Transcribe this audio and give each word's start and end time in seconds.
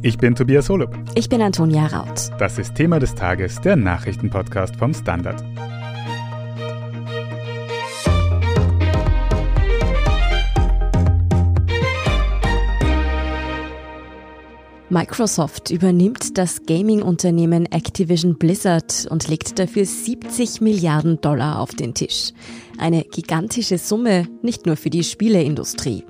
Ich 0.00 0.16
bin 0.16 0.36
Tobias 0.36 0.68
Holub. 0.68 0.96
Ich 1.16 1.28
bin 1.28 1.42
Antonia 1.42 1.88
Raut. 1.88 2.30
Das 2.38 2.56
ist 2.56 2.76
Thema 2.76 3.00
des 3.00 3.16
Tages, 3.16 3.60
der 3.60 3.74
Nachrichtenpodcast 3.74 4.76
vom 4.76 4.94
Standard. 4.94 5.42
Microsoft 14.88 15.70
übernimmt 15.72 16.38
das 16.38 16.62
Gaming-Unternehmen 16.64 17.66
Activision 17.66 18.38
Blizzard 18.38 19.08
und 19.10 19.26
legt 19.26 19.58
dafür 19.58 19.84
70 19.84 20.60
Milliarden 20.60 21.20
Dollar 21.20 21.58
auf 21.58 21.74
den 21.74 21.94
Tisch. 21.94 22.32
Eine 22.78 23.02
gigantische 23.02 23.78
Summe, 23.78 24.28
nicht 24.42 24.64
nur 24.64 24.76
für 24.76 24.90
die 24.90 25.02
Spieleindustrie. 25.02 26.04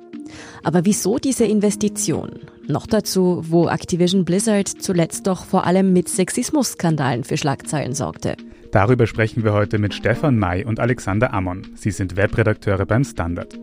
Aber 0.63 0.85
wieso 0.85 1.19
diese 1.19 1.45
Investition? 1.45 2.31
Noch 2.67 2.87
dazu, 2.87 3.43
wo 3.49 3.69
Activision 3.69 4.25
Blizzard 4.25 4.69
zuletzt 4.69 5.27
doch 5.27 5.45
vor 5.45 5.65
allem 5.65 5.93
mit 5.93 6.09
Sexismusskandalen 6.09 7.25
für 7.25 7.37
Schlagzeilen 7.37 7.95
sorgte. 7.95 8.37
Darüber 8.73 9.07
sprechen 9.07 9.45
wir 9.45 9.55
heute 9.55 9.79
mit 9.79 9.95
Stefan 9.95 10.39
May 10.39 10.65
und 10.65 10.79
Alexander 10.79 11.33
Ammon. 11.33 11.67
Sie 11.75 11.91
sind 11.91 12.17
Webredakteure 12.17 12.85
beim 12.85 13.03
Standard. 13.03 13.59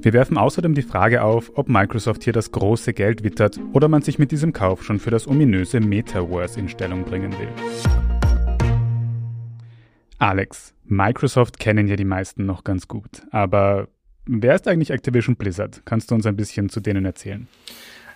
Wir 0.00 0.12
werfen 0.12 0.38
außerdem 0.38 0.74
die 0.74 0.82
Frage 0.82 1.22
auf, 1.22 1.50
ob 1.56 1.68
Microsoft 1.68 2.22
hier 2.22 2.32
das 2.32 2.52
große 2.52 2.92
Geld 2.92 3.24
wittert 3.24 3.58
oder 3.72 3.88
man 3.88 4.02
sich 4.02 4.20
mit 4.20 4.30
diesem 4.30 4.52
Kauf 4.52 4.84
schon 4.84 5.00
für 5.00 5.10
das 5.10 5.26
ominöse 5.26 5.80
Metaverse 5.80 6.60
in 6.60 6.68
Stellung 6.68 7.04
bringen 7.04 7.32
will. 7.32 7.48
Alex, 10.18 10.74
Microsoft 10.84 11.58
kennen 11.58 11.88
ja 11.88 11.96
die 11.96 12.04
meisten 12.04 12.46
noch 12.46 12.62
ganz 12.62 12.86
gut, 12.86 13.26
aber 13.32 13.88
wer 14.26 14.54
ist 14.54 14.68
eigentlich 14.68 14.90
Activision 14.90 15.36
Blizzard? 15.36 15.82
Kannst 15.84 16.10
du 16.10 16.14
uns 16.14 16.26
ein 16.26 16.36
bisschen 16.36 16.68
zu 16.68 16.80
denen 16.80 17.04
erzählen? 17.04 17.48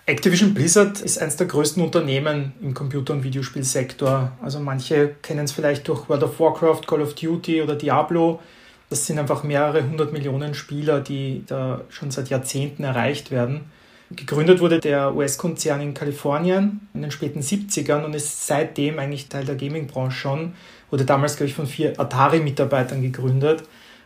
Activision 0.06 0.54
Blizzard 0.54 1.00
ist 1.00 1.18
eines 1.18 1.36
der 1.36 1.46
größten 1.46 1.82
Unternehmen 1.82 2.52
im 2.60 2.74
Computer- 2.74 3.12
und 3.12 3.22
Videospielsektor. 3.22 4.32
Also 4.42 4.58
manche 4.58 5.14
kennen 5.22 5.44
es 5.44 5.52
vielleicht 5.52 5.86
durch 5.86 6.08
World 6.08 6.24
of 6.24 6.40
Warcraft, 6.40 6.82
Call 6.86 7.02
of 7.02 7.14
Duty 7.14 7.62
oder 7.62 7.76
Diablo. 7.76 8.40
Das 8.88 9.06
sind 9.06 9.18
einfach 9.20 9.44
mehrere 9.44 9.84
hundert 9.88 10.12
Millionen 10.12 10.54
Spieler, 10.54 11.00
die 11.00 11.44
da 11.46 11.82
schon 11.90 12.10
seit 12.10 12.28
Jahrzehnten 12.28 12.82
erreicht 12.82 13.30
werden. 13.30 13.70
Gegründet 14.10 14.58
wurde 14.58 14.80
der 14.80 15.14
US-Konzern 15.14 15.80
in 15.80 15.94
Kalifornien 15.94 16.80
in 16.92 17.02
den 17.02 17.12
späten 17.12 17.40
70ern 17.40 18.04
und 18.04 18.14
ist 18.14 18.48
seitdem 18.48 18.98
eigentlich 18.98 19.28
Teil 19.28 19.44
der 19.44 19.54
Gaming-Branche 19.54 20.18
schon. 20.18 20.54
Wurde 20.90 21.04
damals, 21.04 21.36
glaube 21.36 21.48
ich, 21.48 21.54
von 21.54 21.68
vier 21.68 22.00
Atari-Mitarbeitern 22.00 23.02
gegründet. 23.02 23.62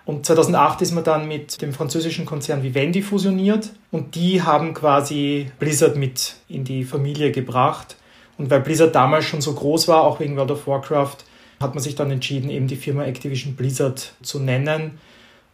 Und 0.06 0.26
2008 0.26 0.82
ist 0.82 0.92
man 0.92 1.02
dann 1.02 1.26
mit 1.28 1.62
dem 1.62 1.72
französischen 1.72 2.26
Konzern 2.26 2.62
Vivendi 2.62 3.00
fusioniert 3.00 3.70
und 3.90 4.14
die 4.14 4.42
haben 4.42 4.74
quasi 4.74 5.50
Blizzard 5.58 5.96
mit 5.96 6.36
in 6.48 6.64
die 6.64 6.84
Familie 6.84 7.32
gebracht. 7.32 7.96
Und 8.36 8.50
weil 8.50 8.60
Blizzard 8.60 8.94
damals 8.94 9.24
schon 9.24 9.40
so 9.40 9.54
groß 9.54 9.88
war, 9.88 10.02
auch 10.02 10.20
wegen 10.20 10.36
World 10.36 10.50
of 10.50 10.66
Warcraft, 10.66 11.18
hat 11.60 11.74
man 11.74 11.82
sich 11.82 11.94
dann 11.94 12.10
entschieden, 12.10 12.50
eben 12.50 12.66
die 12.66 12.76
Firma 12.76 13.04
Activision 13.04 13.54
Blizzard 13.54 14.12
zu 14.22 14.40
nennen. 14.40 14.98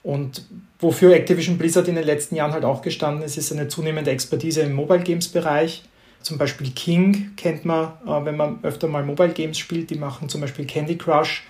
Und 0.02 0.46
wofür 0.80 1.14
Activision 1.14 1.58
Blizzard 1.58 1.86
in 1.86 1.94
den 1.94 2.04
letzten 2.04 2.34
Jahren 2.34 2.52
halt 2.52 2.64
auch 2.64 2.82
gestanden 2.82 3.22
ist, 3.22 3.36
ist 3.36 3.52
eine 3.52 3.68
zunehmende 3.68 4.10
Expertise 4.10 4.62
im 4.62 4.72
Mobile 4.72 5.00
Games 5.00 5.28
Bereich. 5.28 5.82
Zum 6.22 6.38
Beispiel 6.38 6.70
King 6.70 7.32
kennt 7.36 7.64
man, 7.64 7.92
äh, 8.06 8.24
wenn 8.24 8.36
man 8.36 8.58
öfter 8.62 8.88
mal 8.88 9.04
Mobile 9.04 9.32
Games 9.32 9.58
spielt. 9.58 9.90
Die 9.90 9.96
machen 9.96 10.28
zum 10.28 10.40
Beispiel 10.40 10.64
Candy 10.64 10.96
Crush. 10.96 11.44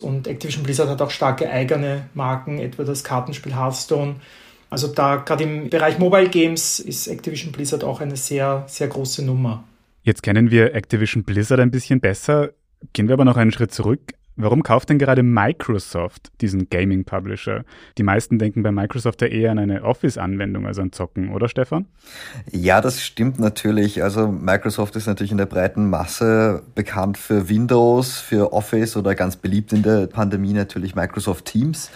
Und 0.00 0.26
Activision 0.26 0.62
Blizzard 0.64 0.88
hat 0.88 1.02
auch 1.02 1.10
starke 1.10 1.50
eigene 1.50 2.08
Marken, 2.14 2.58
etwa 2.58 2.84
das 2.84 3.04
Kartenspiel 3.04 3.54
Hearthstone. 3.54 4.16
Also 4.70 4.88
da 4.88 5.16
gerade 5.16 5.44
im 5.44 5.68
Bereich 5.68 5.98
Mobile 5.98 6.28
Games 6.28 6.78
ist 6.78 7.06
Activision 7.08 7.52
Blizzard 7.52 7.84
auch 7.84 8.00
eine 8.00 8.16
sehr, 8.16 8.64
sehr 8.66 8.88
große 8.88 9.24
Nummer. 9.24 9.64
Jetzt 10.02 10.22
kennen 10.22 10.50
wir 10.50 10.74
Activision 10.74 11.24
Blizzard 11.24 11.60
ein 11.60 11.70
bisschen 11.70 12.00
besser. 12.00 12.50
Gehen 12.92 13.08
wir 13.08 13.14
aber 13.14 13.24
noch 13.24 13.36
einen 13.36 13.52
Schritt 13.52 13.72
zurück. 13.72 14.14
Warum 14.42 14.62
kauft 14.62 14.88
denn 14.88 14.98
gerade 14.98 15.22
Microsoft 15.22 16.32
diesen 16.40 16.70
Gaming 16.70 17.04
Publisher? 17.04 17.64
Die 17.98 18.02
meisten 18.02 18.38
denken 18.38 18.62
bei 18.62 18.72
Microsoft 18.72 19.20
ja 19.20 19.28
eher 19.28 19.50
an 19.50 19.58
eine 19.58 19.82
Office-Anwendung 19.84 20.66
als 20.66 20.78
an 20.78 20.92
Zocken, 20.92 21.30
oder 21.30 21.48
Stefan? 21.48 21.84
Ja, 22.50 22.80
das 22.80 23.02
stimmt 23.02 23.38
natürlich. 23.38 24.02
Also 24.02 24.28
Microsoft 24.28 24.96
ist 24.96 25.06
natürlich 25.06 25.32
in 25.32 25.36
der 25.38 25.44
breiten 25.46 25.90
Masse 25.90 26.62
bekannt 26.74 27.18
für 27.18 27.50
Windows, 27.50 28.18
für 28.18 28.54
Office 28.54 28.96
oder 28.96 29.14
ganz 29.14 29.36
beliebt 29.36 29.74
in 29.74 29.82
der 29.82 30.06
Pandemie 30.06 30.54
natürlich 30.54 30.94
Microsoft 30.94 31.44
Teams 31.44 31.90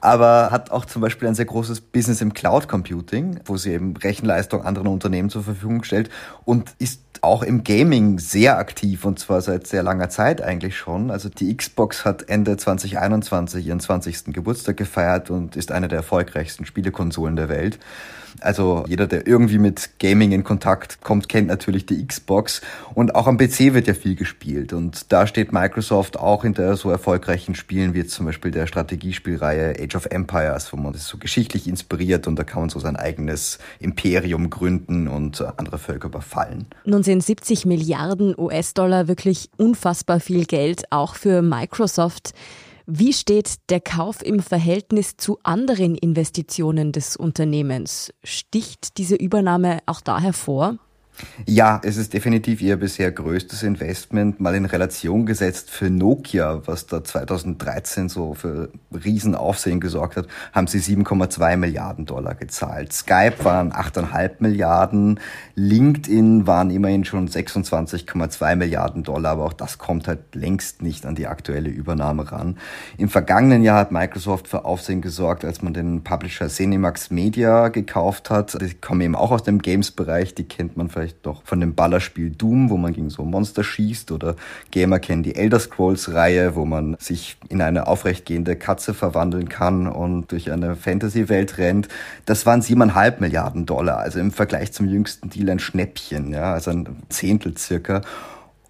aber 0.00 0.50
hat 0.50 0.70
auch 0.70 0.84
zum 0.84 1.02
Beispiel 1.02 1.28
ein 1.28 1.34
sehr 1.34 1.44
großes 1.44 1.80
Business 1.80 2.20
im 2.20 2.32
Cloud 2.32 2.68
Computing, 2.68 3.40
wo 3.44 3.56
sie 3.56 3.72
eben 3.72 3.96
Rechenleistung 3.96 4.62
anderen 4.62 4.88
Unternehmen 4.88 5.30
zur 5.30 5.42
Verfügung 5.42 5.82
stellt 5.82 6.10
und 6.44 6.72
ist 6.78 7.02
auch 7.22 7.42
im 7.42 7.64
Gaming 7.64 8.18
sehr 8.18 8.58
aktiv 8.58 9.04
und 9.04 9.18
zwar 9.18 9.40
seit 9.40 9.66
sehr 9.66 9.82
langer 9.82 10.08
Zeit 10.08 10.42
eigentlich 10.42 10.76
schon. 10.76 11.10
Also 11.10 11.28
die 11.28 11.56
Xbox 11.56 12.04
hat 12.04 12.28
Ende 12.28 12.56
2021 12.56 13.66
ihren 13.66 13.80
20. 13.80 14.26
Geburtstag 14.26 14.76
gefeiert 14.76 15.30
und 15.30 15.56
ist 15.56 15.72
eine 15.72 15.88
der 15.88 15.98
erfolgreichsten 15.98 16.64
Spielekonsolen 16.64 17.36
der 17.36 17.48
Welt. 17.48 17.78
Also 18.40 18.84
jeder, 18.88 19.06
der 19.06 19.26
irgendwie 19.26 19.58
mit 19.58 19.90
Gaming 19.98 20.32
in 20.32 20.44
Kontakt 20.44 21.00
kommt, 21.00 21.28
kennt 21.28 21.48
natürlich 21.48 21.86
die 21.86 22.06
Xbox. 22.06 22.60
Und 22.94 23.14
auch 23.14 23.26
am 23.26 23.38
PC 23.38 23.74
wird 23.74 23.86
ja 23.86 23.94
viel 23.94 24.14
gespielt. 24.14 24.72
Und 24.72 25.12
da 25.12 25.26
steht 25.26 25.52
Microsoft 25.52 26.18
auch 26.18 26.42
hinter 26.42 26.76
so 26.76 26.90
erfolgreichen 26.90 27.54
Spielen 27.54 27.94
wie 27.94 28.04
zum 28.04 28.26
Beispiel 28.26 28.50
der 28.50 28.66
Strategiespielreihe 28.66 29.74
Age 29.80 29.96
of 29.96 30.06
Empires, 30.06 30.72
wo 30.72 30.76
man 30.76 30.92
das 30.92 31.06
so 31.06 31.18
geschichtlich 31.18 31.66
inspiriert 31.66 32.26
und 32.26 32.36
da 32.36 32.44
kann 32.44 32.60
man 32.60 32.68
so 32.68 32.78
sein 32.78 32.96
eigenes 32.96 33.58
Imperium 33.80 34.50
gründen 34.50 35.08
und 35.08 35.40
andere 35.56 35.78
Völker 35.78 36.08
überfallen. 36.08 36.66
Nun 36.84 37.02
sind 37.02 37.22
70 37.22 37.66
Milliarden 37.66 38.34
US-Dollar 38.36 39.08
wirklich 39.08 39.50
unfassbar 39.56 40.20
viel 40.20 40.44
Geld, 40.44 40.84
auch 40.90 41.14
für 41.14 41.42
Microsoft. 41.42 42.32
Wie 42.90 43.12
steht 43.12 43.68
der 43.68 43.82
Kauf 43.82 44.24
im 44.24 44.40
Verhältnis 44.40 45.18
zu 45.18 45.38
anderen 45.42 45.94
Investitionen 45.94 46.90
des 46.90 47.16
Unternehmens? 47.18 48.14
Sticht 48.24 48.96
diese 48.96 49.14
Übernahme 49.14 49.80
auch 49.84 50.00
da 50.00 50.18
hervor? 50.18 50.78
Ja, 51.46 51.80
es 51.82 51.96
ist 51.96 52.14
definitiv 52.14 52.60
ihr 52.60 52.76
bisher 52.76 53.10
größtes 53.10 53.62
Investment, 53.62 54.40
mal 54.40 54.54
in 54.54 54.64
Relation 54.64 55.26
gesetzt 55.26 55.70
für 55.70 55.90
Nokia, 55.90 56.62
was 56.66 56.86
da 56.86 57.02
2013 57.02 58.08
so 58.08 58.34
für 58.34 58.70
Riesenaufsehen 58.92 59.80
gesorgt 59.80 60.16
hat, 60.16 60.26
haben 60.52 60.66
sie 60.66 60.78
7,2 60.78 61.56
Milliarden 61.56 62.06
Dollar 62.06 62.34
gezahlt. 62.34 62.92
Skype 62.92 63.44
waren 63.44 63.72
8,5 63.72 64.32
Milliarden, 64.40 65.20
LinkedIn 65.54 66.46
waren 66.46 66.70
immerhin 66.70 67.04
schon 67.04 67.28
26,2 67.28 68.56
Milliarden 68.56 69.02
Dollar, 69.02 69.32
aber 69.32 69.44
auch 69.46 69.52
das 69.52 69.78
kommt 69.78 70.08
halt 70.08 70.34
längst 70.34 70.82
nicht 70.82 71.06
an 71.06 71.14
die 71.14 71.26
aktuelle 71.26 71.70
Übernahme 71.70 72.30
ran. 72.30 72.58
Im 72.96 73.08
vergangenen 73.08 73.62
Jahr 73.62 73.78
hat 73.78 73.92
Microsoft 73.92 74.48
für 74.48 74.64
Aufsehen 74.64 75.00
gesorgt, 75.00 75.44
als 75.44 75.62
man 75.62 75.72
den 75.72 76.04
Publisher 76.04 76.48
Cinemax 76.48 77.10
Media 77.10 77.68
gekauft 77.68 78.30
hat. 78.30 78.60
Die 78.60 78.74
kommen 78.74 79.00
eben 79.00 79.14
auch 79.14 79.30
aus 79.30 79.42
dem 79.42 79.60
Games-Bereich, 79.60 80.34
die 80.34 80.44
kennt 80.44 80.76
man 80.76 80.88
vielleicht 80.88 81.07
vielleicht 81.08 81.24
noch 81.24 81.42
von 81.44 81.60
dem 81.60 81.74
Ballerspiel 81.74 82.30
Doom, 82.30 82.70
wo 82.70 82.76
man 82.76 82.92
gegen 82.92 83.10
so 83.10 83.24
Monster 83.24 83.64
schießt 83.64 84.12
oder 84.12 84.36
Gamer 84.70 84.98
kennen 84.98 85.22
die 85.22 85.34
Elder 85.34 85.58
Scrolls 85.58 86.12
Reihe, 86.12 86.54
wo 86.54 86.64
man 86.64 86.96
sich 86.98 87.36
in 87.48 87.62
eine 87.62 87.86
aufrechtgehende 87.86 88.56
Katze 88.56 88.94
verwandeln 88.94 89.48
kann 89.48 89.86
und 89.86 90.32
durch 90.32 90.50
eine 90.52 90.76
Fantasy-Welt 90.76 91.58
rennt. 91.58 91.88
Das 92.26 92.46
waren 92.46 92.62
siebeneinhalb 92.62 93.20
Milliarden 93.20 93.66
Dollar, 93.66 93.98
also 93.98 94.20
im 94.20 94.32
Vergleich 94.32 94.72
zum 94.72 94.88
jüngsten 94.88 95.30
Deal 95.30 95.48
ein 95.50 95.58
Schnäppchen, 95.58 96.32
ja, 96.32 96.52
also 96.52 96.70
ein 96.70 96.88
Zehntel 97.08 97.56
circa. 97.56 98.02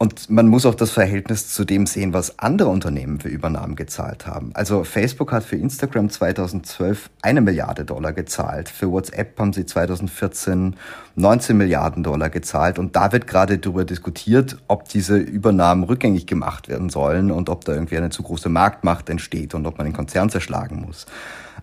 Und 0.01 0.31
man 0.31 0.47
muss 0.47 0.65
auch 0.65 0.77
das 0.77 0.93
Verhältnis 0.93 1.49
zu 1.49 1.65
dem 1.65 1.85
sehen, 1.87 2.13
was 2.13 2.39
andere 2.39 2.69
Unternehmen 2.69 3.19
für 3.19 3.29
Übernahmen 3.29 3.75
gezahlt 3.75 4.29
haben. 4.29 4.53
Also 4.55 4.85
Facebook 4.85 5.33
hat 5.33 5.43
für 5.43 5.57
Instagram 5.57 6.09
2012 6.09 7.11
eine 7.21 7.41
Milliarde 7.41 7.85
Dollar 7.85 8.13
gezahlt. 8.13 8.69
Für 8.69 8.93
WhatsApp 8.93 9.37
haben 9.41 9.53
sie 9.53 9.67
2014 9.67 10.77
19 11.17 11.57
Milliarden 11.57 12.05
Dollar 12.05 12.31
gezahlt. 12.31 12.79
Und 12.79 12.95
da 12.95 13.11
wird 13.11 13.27
gerade 13.27 13.59
darüber 13.59 13.85
diskutiert, 13.85 14.57
ob 14.69 14.89
diese 14.89 15.17
Übernahmen 15.17 15.83
rückgängig 15.83 16.29
gemacht 16.29 16.69
werden 16.69 16.91
sollen 16.91 17.33
und 17.33 17.49
ob 17.49 17.65
da 17.65 17.75
irgendwie 17.75 17.97
eine 17.97 18.11
zu 18.11 18.23
große 18.23 18.49
Marktmacht 18.49 19.11
entsteht 19.11 19.53
und 19.53 19.67
ob 19.67 19.79
man 19.79 19.87
den 19.89 19.97
Konzern 19.97 20.31
zerschlagen 20.31 20.85
muss. 20.87 21.07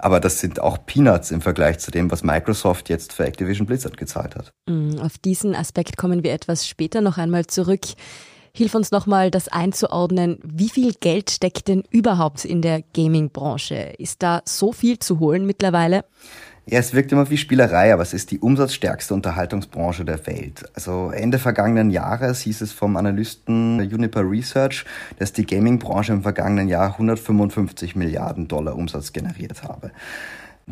Aber 0.06 0.20
das 0.20 0.40
sind 0.40 0.60
auch 0.60 0.86
Peanuts 0.86 1.32
im 1.32 1.42
Vergleich 1.42 1.80
zu 1.80 1.90
dem, 1.90 2.12
was 2.12 2.22
Microsoft 2.22 2.90
jetzt 2.90 3.12
für 3.12 3.26
Activision 3.26 3.66
Blizzard 3.66 3.98
gezahlt 3.98 4.36
hat. 4.36 4.54
Mm, 4.70 5.00
auf 5.00 5.18
diesen 5.18 5.56
Aspekt 5.56 5.98
kommen 5.98 6.24
wir 6.24 6.32
etwas 6.32 6.68
später 6.68 7.02
noch 7.02 7.18
einmal 7.18 7.48
zurück. 7.48 7.82
Hilf 8.54 8.76
uns 8.76 8.92
nochmal, 8.92 9.32
das 9.32 9.48
einzuordnen. 9.48 10.38
Wie 10.44 10.70
viel 10.70 10.94
Geld 10.94 11.32
steckt 11.32 11.70
denn 11.70 11.82
überhaupt 11.90 12.46
in 12.46 12.62
der 12.62 12.84
Gaming-Branche? 12.84 13.96
Ist 13.98 14.22
da 14.22 14.44
so 14.46 14.74
viel 14.74 15.00
zu 15.00 15.20
holen 15.20 15.48
mittlerweile? 15.48 16.06
Ja, 16.68 16.80
es 16.80 16.96
wirkt 16.96 17.12
immer 17.12 17.30
wie 17.30 17.38
Spielerei, 17.38 17.94
aber 17.94 18.02
es 18.02 18.16
ist 18.16 18.32
die 18.32 18.40
umsatzstärkste 18.40 19.14
Unterhaltungsbranche 19.14 20.04
der 20.04 20.26
Welt. 20.26 20.66
Also 20.74 21.12
Ende 21.12 21.38
vergangenen 21.38 21.92
Jahres 21.92 22.42
hieß 22.42 22.62
es 22.62 22.72
vom 22.72 22.98
Analysten 22.98 23.88
Juniper 23.88 24.28
Research, 24.28 24.84
dass 25.20 25.32
die 25.32 25.46
Gaming-Branche 25.46 26.14
im 26.14 26.24
vergangenen 26.24 26.68
Jahr 26.68 26.94
155 26.94 27.96
Milliarden 27.96 28.48
Dollar 28.48 28.76
Umsatz 28.76 29.14
generiert 29.14 29.62
habe. 29.62 29.92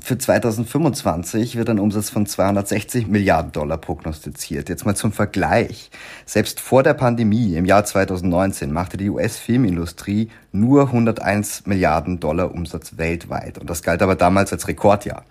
Für 0.01 0.17
2025 0.17 1.57
wird 1.57 1.69
ein 1.69 1.77
Umsatz 1.77 2.09
von 2.09 2.25
260 2.25 3.05
Milliarden 3.05 3.51
Dollar 3.51 3.77
prognostiziert. 3.77 4.69
Jetzt 4.69 4.87
mal 4.87 4.95
zum 4.95 5.11
Vergleich. 5.11 5.91
Selbst 6.25 6.59
vor 6.59 6.81
der 6.81 6.95
Pandemie 6.95 7.53
im 7.53 7.65
Jahr 7.65 7.85
2019 7.85 8.71
machte 8.73 8.97
die 8.97 9.11
US-Filmindustrie 9.11 10.31
nur 10.51 10.87
101 10.87 11.67
Milliarden 11.67 12.19
Dollar 12.19 12.51
Umsatz 12.51 12.97
weltweit. 12.97 13.59
Und 13.59 13.69
das 13.69 13.83
galt 13.83 14.01
aber 14.01 14.15
damals 14.15 14.51
als 14.51 14.67
Rekordjahr. 14.67 15.23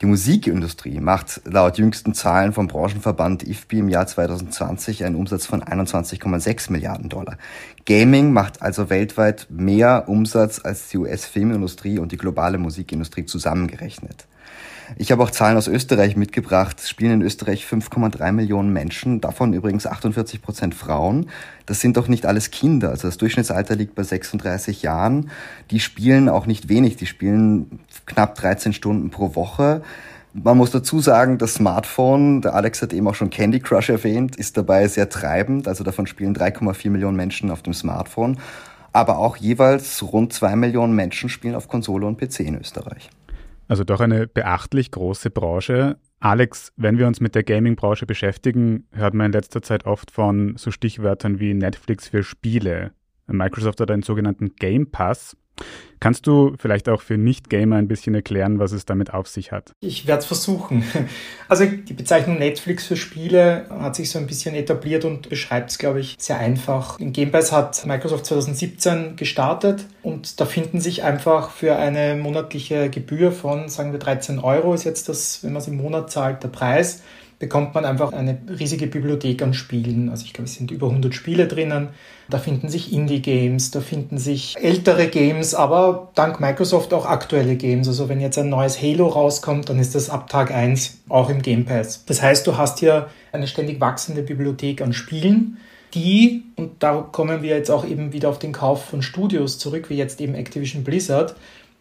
Die 0.00 0.06
Musikindustrie 0.06 1.00
macht 1.00 1.40
laut 1.44 1.78
jüngsten 1.78 2.14
Zahlen 2.14 2.52
vom 2.52 2.66
Branchenverband 2.66 3.42
IFBI 3.42 3.78
im 3.78 3.88
Jahr 3.88 4.06
2020 4.06 5.04
einen 5.04 5.16
Umsatz 5.16 5.46
von 5.46 5.62
21,6 5.62 6.70
Milliarden 6.72 7.08
Dollar. 7.08 7.38
Gaming 7.84 8.32
macht 8.32 8.62
also 8.62 8.90
weltweit 8.90 9.46
mehr 9.50 10.08
Umsatz 10.08 10.60
als 10.62 10.88
die 10.88 10.98
US-Filmindustrie 10.98 11.98
und 11.98 12.12
die 12.12 12.18
globale 12.18 12.58
Musikindustrie 12.58 13.26
zusammengerechnet. 13.26 14.26
Ich 14.94 15.10
habe 15.10 15.22
auch 15.22 15.30
Zahlen 15.30 15.56
aus 15.56 15.66
Österreich 15.66 16.16
mitgebracht. 16.16 16.78
Es 16.78 16.88
spielen 16.88 17.12
in 17.12 17.22
Österreich 17.22 17.64
5,3 17.64 18.30
Millionen 18.30 18.72
Menschen, 18.72 19.20
davon 19.20 19.52
übrigens 19.52 19.86
48 19.86 20.40
Prozent 20.40 20.74
Frauen. 20.74 21.28
Das 21.66 21.80
sind 21.80 21.96
doch 21.96 22.06
nicht 22.06 22.24
alles 22.24 22.52
Kinder. 22.52 22.90
Also 22.90 23.08
das 23.08 23.16
Durchschnittsalter 23.16 23.74
liegt 23.74 23.96
bei 23.96 24.04
36 24.04 24.82
Jahren. 24.82 25.30
Die 25.72 25.80
spielen 25.80 26.28
auch 26.28 26.46
nicht 26.46 26.68
wenig. 26.68 26.96
Die 26.96 27.06
spielen 27.06 27.80
knapp 28.06 28.36
13 28.36 28.72
Stunden 28.72 29.10
pro 29.10 29.34
Woche. 29.34 29.82
Man 30.32 30.56
muss 30.56 30.70
dazu 30.70 31.00
sagen, 31.00 31.38
das 31.38 31.54
Smartphone, 31.54 32.42
der 32.42 32.54
Alex 32.54 32.82
hat 32.82 32.92
eben 32.92 33.08
auch 33.08 33.14
schon 33.14 33.30
Candy 33.30 33.58
Crush 33.58 33.88
erwähnt, 33.88 34.36
ist 34.36 34.56
dabei 34.56 34.86
sehr 34.86 35.08
treibend. 35.08 35.66
Also 35.66 35.82
davon 35.82 36.06
spielen 36.06 36.36
3,4 36.36 36.90
Millionen 36.90 37.16
Menschen 37.16 37.50
auf 37.50 37.62
dem 37.62 37.74
Smartphone. 37.74 38.38
Aber 38.92 39.18
auch 39.18 39.36
jeweils 39.36 40.02
rund 40.02 40.32
zwei 40.32 40.54
Millionen 40.54 40.94
Menschen 40.94 41.28
spielen 41.28 41.54
auf 41.54 41.68
Konsole 41.68 42.06
und 42.06 42.18
PC 42.18 42.40
in 42.40 42.58
Österreich. 42.58 43.10
Also 43.68 43.84
doch 43.84 44.00
eine 44.00 44.26
beachtlich 44.26 44.90
große 44.90 45.30
Branche. 45.30 45.98
Alex, 46.20 46.72
wenn 46.76 46.98
wir 46.98 47.06
uns 47.06 47.20
mit 47.20 47.34
der 47.34 47.42
Gaming-Branche 47.42 48.06
beschäftigen, 48.06 48.86
hört 48.92 49.14
man 49.14 49.26
in 49.26 49.32
letzter 49.32 49.62
Zeit 49.62 49.86
oft 49.86 50.10
von 50.10 50.56
so 50.56 50.70
Stichwörtern 50.70 51.40
wie 51.40 51.52
Netflix 51.54 52.08
für 52.08 52.22
Spiele. 52.22 52.92
Microsoft 53.26 53.80
hat 53.80 53.90
einen 53.90 54.02
sogenannten 54.02 54.54
Game 54.54 54.90
Pass. 54.90 55.36
Kannst 55.98 56.26
du 56.26 56.54
vielleicht 56.58 56.88
auch 56.88 57.00
für 57.00 57.16
Nicht-Gamer 57.16 57.76
ein 57.76 57.88
bisschen 57.88 58.14
erklären, 58.14 58.58
was 58.58 58.72
es 58.72 58.84
damit 58.84 59.14
auf 59.14 59.28
sich 59.28 59.50
hat? 59.50 59.72
Ich 59.80 60.06
werde 60.06 60.20
es 60.20 60.26
versuchen. 60.26 60.84
Also 61.48 61.64
die 61.64 61.92
Bezeichnung 61.92 62.38
Netflix 62.38 62.86
für 62.86 62.96
Spiele 62.96 63.66
hat 63.70 63.94
sich 63.94 64.10
so 64.10 64.18
ein 64.18 64.26
bisschen 64.26 64.56
etabliert 64.56 65.04
und 65.04 65.28
beschreibt 65.28 65.70
es, 65.70 65.78
glaube 65.78 66.00
ich, 66.00 66.16
sehr 66.18 66.38
einfach. 66.38 66.98
Den 66.98 67.12
Game 67.12 67.30
Pass 67.30 67.52
hat 67.52 67.86
Microsoft 67.86 68.26
2017 68.26 69.14
gestartet 69.14 69.86
und 70.02 70.40
da 70.40 70.44
finden 70.44 70.80
sich 70.80 71.04
einfach 71.04 71.50
für 71.50 71.76
eine 71.76 72.16
monatliche 72.16 72.90
Gebühr 72.90 73.30
von, 73.30 73.68
sagen 73.68 73.92
wir, 73.92 74.00
13 74.00 74.40
Euro 74.40 74.74
ist 74.74 74.82
jetzt 74.82 75.08
das, 75.08 75.44
wenn 75.44 75.52
man 75.52 75.62
es 75.62 75.68
im 75.68 75.76
Monat 75.76 76.10
zahlt, 76.10 76.42
der 76.42 76.48
Preis 76.48 77.02
bekommt 77.38 77.74
man 77.74 77.84
einfach 77.84 78.12
eine 78.12 78.38
riesige 78.58 78.86
Bibliothek 78.86 79.42
an 79.42 79.52
Spielen. 79.52 80.08
Also 80.08 80.24
ich 80.24 80.32
glaube, 80.32 80.48
es 80.48 80.54
sind 80.54 80.70
über 80.70 80.88
100 80.88 81.14
Spiele 81.14 81.46
drinnen. 81.46 81.88
Da 82.30 82.38
finden 82.38 82.68
sich 82.68 82.92
Indie-Games, 82.92 83.70
da 83.70 83.80
finden 83.80 84.18
sich 84.18 84.56
ältere 84.60 85.08
Games, 85.08 85.54
aber 85.54 86.10
dank 86.14 86.40
Microsoft 86.40 86.94
auch 86.94 87.06
aktuelle 87.06 87.56
Games. 87.56 87.88
Also 87.88 88.08
wenn 88.08 88.20
jetzt 88.20 88.38
ein 88.38 88.48
neues 88.48 88.80
Halo 88.80 89.08
rauskommt, 89.08 89.68
dann 89.68 89.78
ist 89.78 89.94
das 89.94 90.08
ab 90.10 90.28
Tag 90.28 90.50
1 90.50 91.02
auch 91.08 91.28
im 91.28 91.42
Game 91.42 91.66
Pass. 91.66 92.04
Das 92.06 92.22
heißt, 92.22 92.46
du 92.46 92.56
hast 92.56 92.78
hier 92.78 93.08
eine 93.32 93.46
ständig 93.46 93.80
wachsende 93.80 94.22
Bibliothek 94.22 94.80
an 94.80 94.92
Spielen, 94.92 95.58
die, 95.94 96.44
und 96.56 96.82
da 96.82 97.08
kommen 97.10 97.42
wir 97.42 97.56
jetzt 97.56 97.70
auch 97.70 97.86
eben 97.86 98.12
wieder 98.12 98.28
auf 98.28 98.38
den 98.38 98.52
Kauf 98.52 98.84
von 98.84 99.02
Studios 99.02 99.58
zurück, 99.58 99.88
wie 99.88 99.96
jetzt 99.96 100.20
eben 100.20 100.34
Activision 100.34 100.84
Blizzard, 100.84 101.36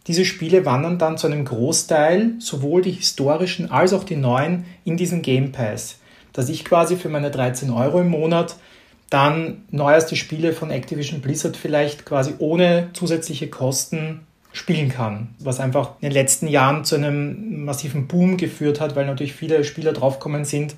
diese 0.08 0.26
Spiele 0.26 0.66
wandern 0.66 1.00
dann 1.00 1.18
zu 1.18 1.28
einem 1.28 1.46
Großteil, 1.46 2.34
sowohl 2.40 2.84
die 2.84 2.92
historischen 2.92 3.72
als 3.72 3.94
auch 3.94 4.04
die 4.04 4.16
neuen, 4.16 4.66
in 4.84 4.98
diesen 4.98 5.22
Game 5.22 5.52
Pass. 5.52 5.98
Dass 6.32 6.50
ich 6.50 6.64
quasi 6.64 6.96
für 6.96 7.10
meine 7.10 7.32
13 7.32 7.72
Euro 7.72 8.02
im 8.02 8.10
Monat 8.10 8.56
dann 9.10 9.64
neueste 9.72 10.16
Spiele 10.16 10.54
von 10.54 10.72
Activision 10.72 11.22
Blizzard 11.22 11.58
vielleicht 11.58 12.06
quasi 12.06 12.34
ohne 12.38 12.90
zusätzliche 12.94 13.48
Kosten 13.48 14.22
spielen 14.52 14.90
kann. 14.90 15.30
Was 15.40 15.60
einfach 15.60 15.92
in 16.02 16.10
den 16.10 16.14
letzten 16.14 16.48
Jahren 16.48 16.86
zu 16.86 16.96
einem 16.96 17.66
massiven 17.66 18.08
Boom 18.08 18.38
geführt 18.38 18.80
hat, 18.80 18.96
weil 18.96 19.06
natürlich 19.06 19.34
viele 19.34 19.64
Spieler 19.64 19.94
draufgekommen 19.94 20.46
sind, 20.46 20.76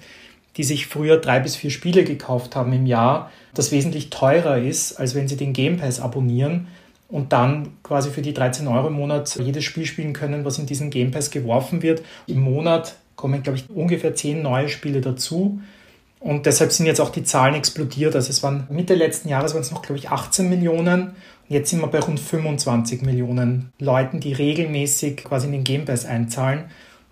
die 0.55 0.63
sich 0.63 0.87
früher 0.87 1.17
drei 1.17 1.39
bis 1.39 1.55
vier 1.55 1.69
Spiele 1.69 2.03
gekauft 2.03 2.55
haben 2.55 2.73
im 2.73 2.85
Jahr, 2.85 3.31
das 3.53 3.71
wesentlich 3.71 4.09
teurer 4.09 4.57
ist, 4.57 4.93
als 4.93 5.15
wenn 5.15 5.27
sie 5.27 5.37
den 5.37 5.53
Game 5.53 5.77
Pass 5.77 5.99
abonnieren 5.99 6.67
und 7.09 7.31
dann 7.33 7.69
quasi 7.83 8.09
für 8.09 8.21
die 8.21 8.33
13 8.33 8.67
Euro 8.67 8.87
im 8.87 8.93
Monat 8.93 9.37
jedes 9.41 9.63
Spiel 9.63 9.85
spielen 9.85 10.13
können, 10.13 10.43
was 10.45 10.59
in 10.59 10.65
diesen 10.65 10.89
Game 10.89 11.11
Pass 11.11 11.31
geworfen 11.31 11.81
wird. 11.81 12.03
Im 12.27 12.39
Monat 12.39 12.95
kommen, 13.15 13.43
glaube 13.43 13.57
ich, 13.57 13.69
ungefähr 13.69 14.13
10 14.13 14.41
neue 14.41 14.69
Spiele 14.69 15.01
dazu. 15.01 15.59
Und 16.19 16.45
deshalb 16.45 16.71
sind 16.71 16.85
jetzt 16.85 16.99
auch 16.99 17.09
die 17.09 17.23
Zahlen 17.23 17.55
explodiert. 17.55 18.15
Also 18.15 18.29
es 18.29 18.43
waren 18.43 18.67
Mitte 18.69 18.95
letzten 18.95 19.29
Jahres 19.29 19.53
waren 19.53 19.61
es 19.61 19.71
noch, 19.71 19.81
glaube 19.81 19.99
ich, 19.99 20.09
18 20.09 20.49
Millionen. 20.49 21.09
Und 21.09 21.13
jetzt 21.47 21.69
sind 21.69 21.79
wir 21.79 21.87
bei 21.87 21.99
rund 21.99 22.19
25 22.19 23.03
Millionen 23.03 23.71
Leuten, 23.79 24.19
die 24.19 24.33
regelmäßig 24.33 25.17
quasi 25.17 25.45
in 25.45 25.53
den 25.53 25.63
Game 25.63 25.85
Pass 25.85 26.05
einzahlen. 26.05 26.65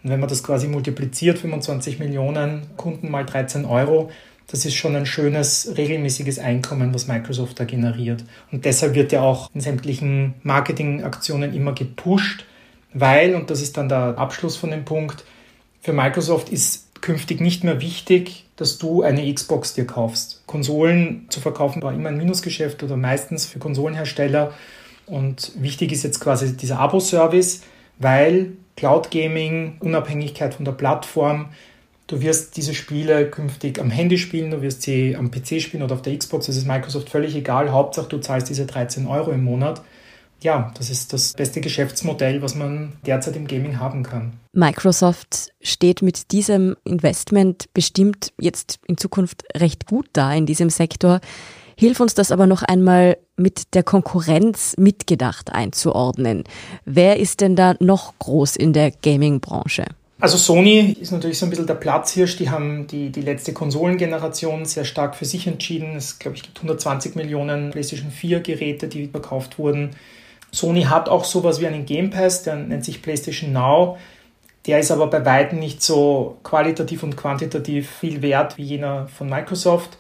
Und 0.03 0.09
wenn 0.09 0.19
man 0.19 0.30
das 0.30 0.44
quasi 0.44 0.68
multipliziert, 0.68 1.39
25 1.39 2.00
Millionen 2.00 2.63
Kunden 2.77 3.09
mal 3.09 3.25
13 3.25 3.65
Euro, 3.65 4.12
das 4.47 4.65
ist 4.65 4.75
schon 4.75 4.95
ein 4.95 5.06
schönes, 5.06 5.74
regelmäßiges 5.75 6.39
Einkommen, 6.39 6.94
was 6.94 7.07
Microsoft 7.07 7.59
da 7.59 7.65
generiert. 7.65 8.24
Und 8.51 8.65
deshalb 8.65 8.94
wird 8.94 9.12
ja 9.12 9.21
auch 9.21 9.50
in 9.53 9.62
sämtlichen 9.62 10.36
Marketingaktionen 10.44 11.53
immer 11.53 11.74
gepusht, 11.74 12.45
weil, 12.94 13.36
und 13.36 13.50
das 13.50 13.62
ist 13.62 13.77
dann 13.77 13.89
der 13.89 14.18
Abschluss 14.18 14.56
von 14.56 14.71
dem 14.71 14.86
Punkt, 14.86 15.25
für 15.81 15.94
Microsoft 15.94 16.50
ist 16.50 17.01
künftig 17.01 17.42
nicht 17.42 17.63
mehr 17.63 17.81
wichtig, 17.81 18.45
dass 18.56 18.77
du 18.77 19.03
eine 19.03 19.31
Xbox 19.31 19.74
dir 19.74 19.86
kaufst. 19.86 20.44
Konsolen 20.48 21.27
zu 21.30 21.39
verkaufen 21.39 21.83
war 21.83 21.94
immer 21.94 22.09
ein 22.09 22.18
Minusgeschäft 22.18 22.81
oder 22.83 22.98
meistens 22.98 23.45
für 23.45 23.59
Konsolenhersteller. 23.59 24.53
Und 25.06 25.51
wichtig 25.57 25.91
ist 25.91 26.03
jetzt 26.03 26.19
quasi 26.19 26.56
dieser 26.56 26.80
Abo-Service, 26.80 27.62
weil 28.00 28.53
Cloud 28.75 29.12
Gaming, 29.12 29.77
Unabhängigkeit 29.80 30.53
von 30.53 30.65
der 30.65 30.71
Plattform, 30.71 31.50
Du 32.07 32.21
wirst 32.21 32.55
diese 32.55 32.75
Spiele 32.75 33.29
künftig 33.31 33.79
am 33.79 33.89
Handy 33.89 34.19
spielen, 34.19 34.51
du 34.51 34.61
wirst 34.61 34.83
sie 34.83 35.15
am 35.15 35.31
PC 35.31 35.59
spielen 35.59 35.81
oder 35.81 35.95
auf 35.95 36.03
der 36.03 36.15
Xbox. 36.15 36.45
Das 36.45 36.55
ist 36.55 36.67
Microsoft 36.67 37.09
völlig 37.09 37.35
egal. 37.35 37.71
Hauptsache, 37.71 38.07
du 38.07 38.19
zahlst 38.19 38.47
diese 38.47 38.67
13 38.67 39.07
Euro 39.07 39.31
im 39.31 39.43
Monat. 39.43 39.81
Ja, 40.41 40.71
das 40.77 40.91
ist 40.91 41.13
das 41.13 41.33
beste 41.33 41.61
Geschäftsmodell, 41.61 42.43
was 42.43 42.53
man 42.53 42.93
derzeit 43.07 43.35
im 43.35 43.47
Gaming 43.47 43.79
haben 43.79 44.03
kann. 44.03 44.33
Microsoft 44.53 45.53
steht 45.61 46.03
mit 46.03 46.31
diesem 46.31 46.75
Investment 46.83 47.74
bestimmt 47.74 48.33
jetzt 48.39 48.79
in 48.85 48.97
Zukunft 48.97 49.43
recht 49.55 49.88
gut 49.88 50.07
da 50.13 50.31
in 50.31 50.45
diesem 50.45 50.69
Sektor. 50.69 51.21
Hilf 51.75 52.00
uns 52.00 52.13
das 52.13 52.31
aber 52.31 52.45
noch 52.45 52.62
einmal 52.62 53.17
mit 53.35 53.74
der 53.74 53.81
Konkurrenz 53.81 54.75
mitgedacht 54.77 55.51
einzuordnen. 55.51 56.43
Wer 56.85 57.19
ist 57.19 57.41
denn 57.41 57.55
da 57.55 57.74
noch 57.79 58.13
groß 58.19 58.55
in 58.57 58.74
der 58.74 58.91
Gaming-Branche? 58.91 59.85
Also 60.19 60.38
Sony 60.38 60.95
ist 61.00 61.12
natürlich 61.12 61.38
so 61.38 61.45
ein 61.45 61.50
bisschen 61.50 61.67
der 61.67 61.75
Platzhirsch. 61.75 62.38
Die 62.38 62.50
haben 62.50 62.88
die, 62.88 63.10
die 63.10 63.22
letzte 63.22 63.51
Konsolengeneration 63.51 64.65
sehr 64.65 64.86
stark 64.86 65.15
für 65.15 65.25
sich 65.25 65.45
entschieden. 65.45 65.95
Es 65.95 66.19
glaube 66.19 66.38
ich 66.38 66.43
gibt 66.43 66.57
120 66.57 67.15
Millionen 67.15 67.72
PlayStation 67.72 68.12
4 68.12 68.39
Geräte, 68.39 68.88
die 68.88 69.07
verkauft 69.07 69.60
wurden. 69.60 69.91
Sony 70.51 70.84
hat 70.84 71.10
auch 71.10 71.25
sowas 71.25 71.60
wie 71.60 71.67
einen 71.67 71.86
Game 71.86 72.12
Pass, 72.12 72.43
der 72.43 72.55
nennt 72.55 72.86
sich 72.86 73.01
PlayStation 73.01 73.51
Now. 73.51 73.98
Der 74.67 74.79
ist 74.79 74.89
aber 74.89 75.07
bei 75.07 75.25
weitem 75.25 75.60
nicht 75.60 75.84
so 75.84 76.38
qualitativ 76.43 77.03
und 77.03 77.17
quantitativ 77.17 77.89
viel 77.89 78.22
wert 78.22 78.57
wie 78.57 78.63
jener 78.63 79.07
von 79.10 79.29
Microsoft. 79.29 79.98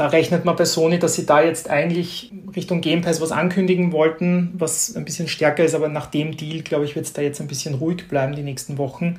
Da 0.00 0.06
rechnet 0.06 0.46
man 0.46 0.56
bei 0.56 0.64
Sony, 0.64 0.98
dass 0.98 1.16
sie 1.16 1.26
da 1.26 1.42
jetzt 1.42 1.68
eigentlich 1.68 2.32
Richtung 2.56 2.80
Game 2.80 3.02
Pass 3.02 3.20
was 3.20 3.32
ankündigen 3.32 3.92
wollten, 3.92 4.54
was 4.54 4.96
ein 4.96 5.04
bisschen 5.04 5.28
stärker 5.28 5.62
ist, 5.62 5.74
aber 5.74 5.90
nach 5.90 6.06
dem 6.06 6.38
Deal, 6.38 6.62
glaube 6.62 6.86
ich, 6.86 6.96
wird 6.96 7.04
es 7.04 7.12
da 7.12 7.20
jetzt 7.20 7.38
ein 7.38 7.48
bisschen 7.48 7.74
ruhig 7.74 8.08
bleiben 8.08 8.34
die 8.34 8.40
nächsten 8.40 8.78
Wochen. 8.78 9.18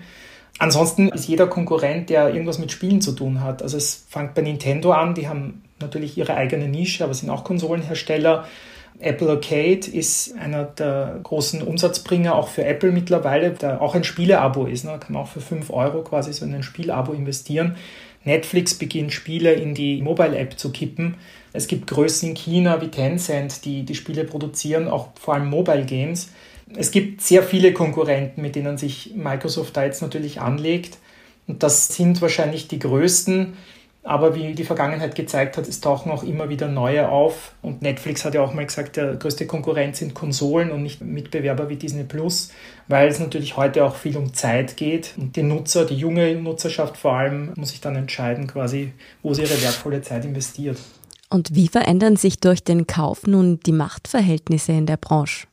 Ansonsten 0.57 1.09
ist 1.09 1.27
jeder 1.27 1.45
Konkurrent, 1.45 2.09
der 2.09 2.33
irgendwas 2.33 2.57
mit 2.57 2.71
Spielen 2.71 2.99
zu 2.99 3.11
tun 3.11 3.43
hat. 3.43 3.61
Also 3.61 3.77
es 3.77 4.07
fängt 4.09 4.33
bei 4.33 4.41
Nintendo 4.41 4.91
an, 4.91 5.13
die 5.13 5.27
haben 5.27 5.61
natürlich 5.79 6.17
ihre 6.17 6.33
eigene 6.33 6.67
Nische, 6.67 7.03
aber 7.03 7.13
sind 7.13 7.29
auch 7.29 7.43
Konsolenhersteller. 7.43 8.47
Apple 8.97 9.29
Arcade 9.29 9.87
ist 9.87 10.35
einer 10.39 10.63
der 10.63 11.19
großen 11.21 11.61
Umsatzbringer 11.61 12.33
auch 12.33 12.47
für 12.47 12.65
Apple 12.65 12.91
mittlerweile, 12.91 13.51
der 13.51 13.83
auch 13.83 13.93
ein 13.93 14.03
Spieleabo 14.03 14.65
ist. 14.65 14.85
Ne? 14.85 14.97
Kann 14.99 15.13
man 15.13 15.21
auch 15.21 15.27
für 15.27 15.41
5 15.41 15.69
Euro 15.69 16.01
quasi 16.01 16.33
so 16.33 16.43
in 16.43 16.55
ein 16.55 16.63
Spielabo 16.63 17.13
investieren. 17.13 17.75
Netflix 18.23 18.75
beginnt 18.75 19.13
Spiele 19.13 19.53
in 19.53 19.73
die 19.73 20.01
Mobile-App 20.01 20.59
zu 20.59 20.71
kippen. 20.71 21.15
Es 21.53 21.67
gibt 21.67 21.87
Größen 21.87 22.29
in 22.29 22.35
China 22.35 22.81
wie 22.81 22.89
Tencent, 22.89 23.65
die 23.65 23.83
die 23.83 23.95
Spiele 23.95 24.23
produzieren, 24.23 24.87
auch 24.87 25.09
vor 25.19 25.33
allem 25.33 25.49
Mobile 25.49 25.85
Games 25.85 26.29
es 26.75 26.91
gibt 26.91 27.21
sehr 27.21 27.43
viele 27.43 27.73
Konkurrenten, 27.73 28.41
mit 28.41 28.55
denen 28.55 28.77
sich 28.77 29.13
Microsoft 29.15 29.75
da 29.75 29.83
jetzt 29.83 30.01
natürlich 30.01 30.41
anlegt. 30.41 30.97
Und 31.47 31.63
das 31.63 31.87
sind 31.89 32.21
wahrscheinlich 32.21 32.67
die 32.67 32.79
größten. 32.79 33.53
Aber 34.03 34.33
wie 34.35 34.53
die 34.53 34.63
Vergangenheit 34.63 35.13
gezeigt 35.13 35.57
hat, 35.57 35.67
es 35.67 35.79
tauchen 35.79 36.11
auch 36.11 36.23
immer 36.23 36.49
wieder 36.49 36.67
neue 36.67 37.09
auf. 37.09 37.53
Und 37.61 37.83
Netflix 37.83 38.25
hat 38.25 38.33
ja 38.33 38.41
auch 38.41 38.53
mal 38.53 38.65
gesagt, 38.65 38.97
der 38.97 39.15
größte 39.15 39.45
Konkurrent 39.45 39.95
sind 39.95 40.15
Konsolen 40.15 40.71
und 40.71 40.81
nicht 40.81 41.01
Mitbewerber 41.01 41.69
wie 41.69 41.75
Disney 41.75 42.03
Plus, 42.03 42.51
weil 42.87 43.07
es 43.09 43.19
natürlich 43.19 43.57
heute 43.57 43.85
auch 43.85 43.95
viel 43.95 44.17
um 44.17 44.33
Zeit 44.33 44.75
geht. 44.75 45.13
Und 45.17 45.35
die 45.35 45.43
Nutzer, 45.43 45.85
die 45.85 45.95
junge 45.95 46.33
Nutzerschaft 46.35 46.97
vor 46.97 47.13
allem, 47.13 47.53
muss 47.55 47.69
sich 47.69 47.81
dann 47.81 47.95
entscheiden, 47.95 48.47
quasi, 48.47 48.91
wo 49.21 49.35
sie 49.35 49.43
ihre 49.43 49.61
wertvolle 49.61 50.01
Zeit 50.01 50.25
investiert. 50.25 50.79
Und 51.29 51.53
wie 51.53 51.67
verändern 51.67 52.17
sich 52.17 52.39
durch 52.39 52.63
den 52.63 52.87
Kauf 52.87 53.27
nun 53.27 53.59
die 53.59 53.71
Machtverhältnisse 53.71 54.71
in 54.71 54.87
der 54.87 54.97
Branche? 54.97 55.45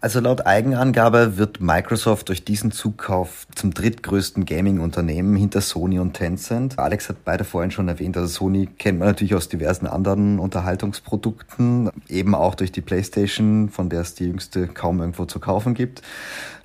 Also 0.00 0.20
laut 0.20 0.46
Eigenangabe 0.46 1.38
wird 1.38 1.60
Microsoft 1.60 2.28
durch 2.28 2.44
diesen 2.44 2.70
Zukauf 2.70 3.46
zum 3.54 3.72
drittgrößten 3.72 4.44
Gaming-Unternehmen 4.44 5.34
hinter 5.34 5.60
Sony 5.60 5.98
und 5.98 6.12
Tencent. 6.12 6.78
Alex 6.78 7.08
hat 7.08 7.24
beide 7.24 7.44
vorhin 7.44 7.70
schon 7.70 7.88
erwähnt, 7.88 8.16
also 8.16 8.28
Sony 8.28 8.68
kennt 8.78 8.98
man 8.98 9.08
natürlich 9.08 9.34
aus 9.34 9.48
diversen 9.48 9.86
anderen 9.86 10.38
Unterhaltungsprodukten, 10.38 11.90
eben 12.08 12.34
auch 12.34 12.54
durch 12.54 12.70
die 12.70 12.82
PlayStation, 12.82 13.70
von 13.70 13.88
der 13.88 14.02
es 14.02 14.14
die 14.14 14.26
jüngste 14.26 14.68
kaum 14.68 15.00
irgendwo 15.00 15.24
zu 15.24 15.40
kaufen 15.40 15.74
gibt. 15.74 16.02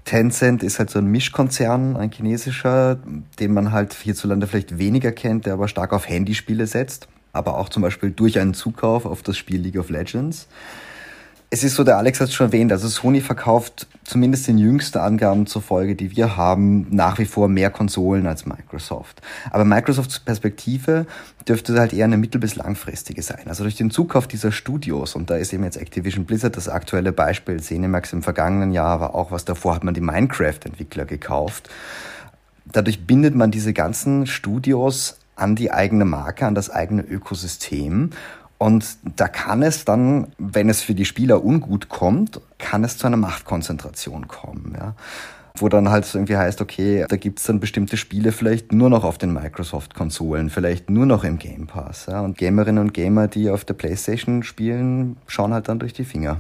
Tencent 0.06 0.64
ist 0.64 0.80
halt 0.80 0.90
so 0.90 1.00
ein 1.00 1.06
Mischkonzern, 1.06 1.96
ein 1.96 2.12
chinesischer, 2.12 3.00
den 3.40 3.54
man 3.54 3.72
halt 3.72 3.94
hierzulande 3.94 4.48
vielleicht 4.48 4.78
weniger 4.78 5.14
kennt, 5.14 5.46
der 5.46 5.54
aber 5.54 5.70
stark 5.70 5.94
auf 5.94 6.10
Handyspiele 6.10 6.68
setzt, 6.68 7.08
aber 7.32 7.58
auch 7.58 7.70
zum 7.70 7.82
Beispiel 7.82 8.12
durch 8.12 8.38
einen 8.38 8.54
Zukauf 8.54 9.06
auf 9.06 9.24
das 9.24 9.38
Spiel 9.38 9.62
League 9.62 9.80
of 9.80 9.90
Legends. 9.90 10.48
Es 11.54 11.64
ist 11.64 11.76
so, 11.76 11.84
der 11.84 12.00
Alex 12.00 12.20
hat 12.20 12.30
es 12.30 12.34
schon 12.34 12.48
erwähnt, 12.48 12.72
also 12.72 12.88
Sony 12.88 13.22
verkauft 13.22 13.86
zumindest 14.04 14.48
den 14.48 14.58
jüngsten 14.58 14.98
Angaben 14.98 15.46
zufolge, 15.46 15.96
die 15.96 16.18
wir 16.18 16.36
haben, 16.36 16.88
nach 16.90 17.20
wie 17.20 17.26
vor 17.26 17.48
mehr 17.48 17.70
Konsolen 17.70 18.26
als 18.26 18.48
Microsoft. 18.48 19.22
Aber 19.52 19.64
Microsofts 19.64 20.20
Perspektive 20.20 21.06
dürfte 21.48 21.80
halt 21.80 21.94
eher 21.94 22.06
eine 22.06 22.18
mittel- 22.18 22.42
bis 22.42 22.56
langfristige 22.56 23.22
sein. 23.22 23.44
Also 23.46 23.62
durch 23.62 23.76
den 23.76 23.92
Zukauf 23.92 24.26
dieser 24.26 24.52
Studios, 24.52 25.14
und 25.14 25.30
da 25.30 25.36
ist 25.36 25.54
eben 25.54 25.64
jetzt 25.64 25.78
Activision 25.78 26.26
Blizzard 26.26 26.58
das 26.58 26.70
aktuelle 26.70 27.12
Beispiel, 27.12 27.62
Cinemax 27.62 28.14
im 28.14 28.24
vergangenen 28.24 28.72
Jahr, 28.72 28.90
aber 28.90 29.14
auch 29.14 29.30
was 29.30 29.46
davor 29.46 29.76
hat 29.76 29.84
man 29.84 29.94
die 29.94 30.02
Minecraft-Entwickler 30.02 31.06
gekauft. 31.06 31.70
Dadurch 32.66 33.06
bindet 33.06 33.36
man 33.36 33.52
diese 33.52 33.74
ganzen 33.74 34.26
Studios 34.26 35.20
an 35.36 35.56
die 35.56 35.72
eigene 35.72 36.06
Marke, 36.06 36.48
an 36.48 36.56
das 36.56 36.72
eigene 36.72 37.04
Ökosystem 37.04 38.10
und 38.64 38.98
da 39.18 39.28
kann 39.28 39.62
es 39.62 39.84
dann, 39.84 40.28
wenn 40.38 40.70
es 40.70 40.82
für 40.82 40.96
die 40.96 41.04
Spieler 41.04 41.44
ungut 41.44 41.90
kommt, 41.90 42.40
kann 42.60 42.86
es 42.86 42.98
zu 42.98 43.06
einer 43.06 43.18
Machtkonzentration 43.18 44.30
kommen. 44.30 44.74
Ja? 44.80 44.96
Wo 45.58 45.68
dann 45.68 45.90
halt 45.90 46.10
irgendwie 46.16 46.38
heißt, 46.38 46.62
okay, 46.62 47.06
da 47.10 47.18
gibt's 47.18 47.44
dann 47.44 47.60
bestimmte 47.60 47.98
Spiele 47.98 48.32
vielleicht 48.32 48.72
nur 48.72 48.90
noch 48.90 49.04
auf 49.04 49.18
den 49.18 49.34
Microsoft-Konsolen, 49.34 50.50
vielleicht 50.50 50.90
nur 50.90 51.06
noch 51.06 51.26
im 51.26 51.40
Game 51.40 51.68
Pass. 51.68 52.06
Ja? 52.06 52.22
Und 52.22 52.38
Gamerinnen 52.38 52.82
und 52.82 52.94
Gamer, 52.94 53.28
die 53.28 53.50
auf 53.50 53.66
der 53.66 53.74
PlayStation 53.74 54.44
spielen, 54.44 55.18
schauen 55.28 55.54
halt 55.54 55.68
dann 55.68 55.80
durch 55.80 55.92
die 55.92 56.06
Finger. 56.06 56.40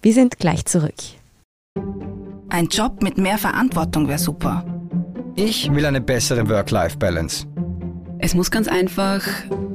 Wir 0.00 0.12
sind 0.12 0.38
gleich 0.38 0.64
zurück. 0.64 0.94
Ein 2.50 2.66
Job 2.66 3.02
mit 3.02 3.18
mehr 3.18 3.36
Verantwortung 3.36 4.06
wäre 4.06 4.20
super. 4.20 4.64
Ich 5.34 5.74
will 5.74 5.86
eine 5.86 6.00
bessere 6.00 6.48
Work-Life-Balance. 6.48 7.46
Es 8.20 8.34
muss 8.34 8.52
ganz 8.52 8.68
einfach 8.68 9.26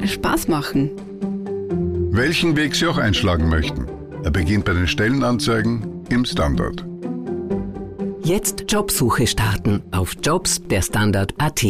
Spaß 0.05 0.47
machen 0.47 0.91
welchen 2.15 2.55
Weg 2.55 2.75
Sie 2.75 2.85
auch 2.85 2.99
einschlagen 2.99 3.49
möchten. 3.49 3.87
Er 4.23 4.29
beginnt 4.29 4.65
bei 4.65 4.73
den 4.73 4.87
Stellenanzeigen 4.87 6.05
im 6.09 6.25
Standard. 6.25 6.85
Jetzt 8.23 8.71
Jobsuche 8.71 9.25
starten 9.25 9.81
auf 9.91 10.15
Jobs 10.21 10.61
der 10.67 10.83
Standard.at. 10.83 11.65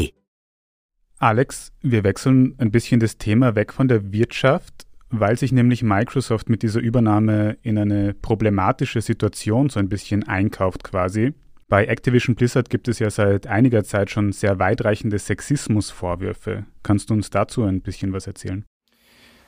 Alex, 1.17 1.71
wir 1.81 2.03
wechseln 2.03 2.55
ein 2.57 2.71
bisschen 2.71 3.00
das 3.00 3.17
Thema 3.17 3.55
weg 3.55 3.71
von 3.71 3.88
der 3.88 4.12
Wirtschaft, 4.12 4.85
weil 5.09 5.38
sich 5.38 5.53
nämlich 5.53 5.81
Microsoft 5.81 6.50
mit 6.50 6.62
dieser 6.62 6.81
Übernahme 6.81 7.57
in 7.62 7.77
eine 7.77 8.13
problematische 8.13 9.00
Situation 9.00 9.69
so 9.69 9.79
ein 9.79 9.88
bisschen 9.88 10.27
einkauft 10.27 10.83
quasi. 10.83 11.33
Bei 11.69 11.85
Activision 11.85 12.35
Blizzard 12.35 12.69
gibt 12.69 12.89
es 12.89 13.00
ja 13.00 13.09
seit 13.09 13.47
einiger 13.47 13.85
Zeit 13.85 14.09
schon 14.09 14.33
sehr 14.33 14.59
weitreichende 14.59 15.17
Sexismusvorwürfe. 15.17 16.65
Kannst 16.83 17.09
du 17.09 17.13
uns 17.13 17.29
dazu 17.29 17.63
ein 17.63 17.81
bisschen 17.81 18.12
was 18.12 18.27
erzählen? 18.27 18.65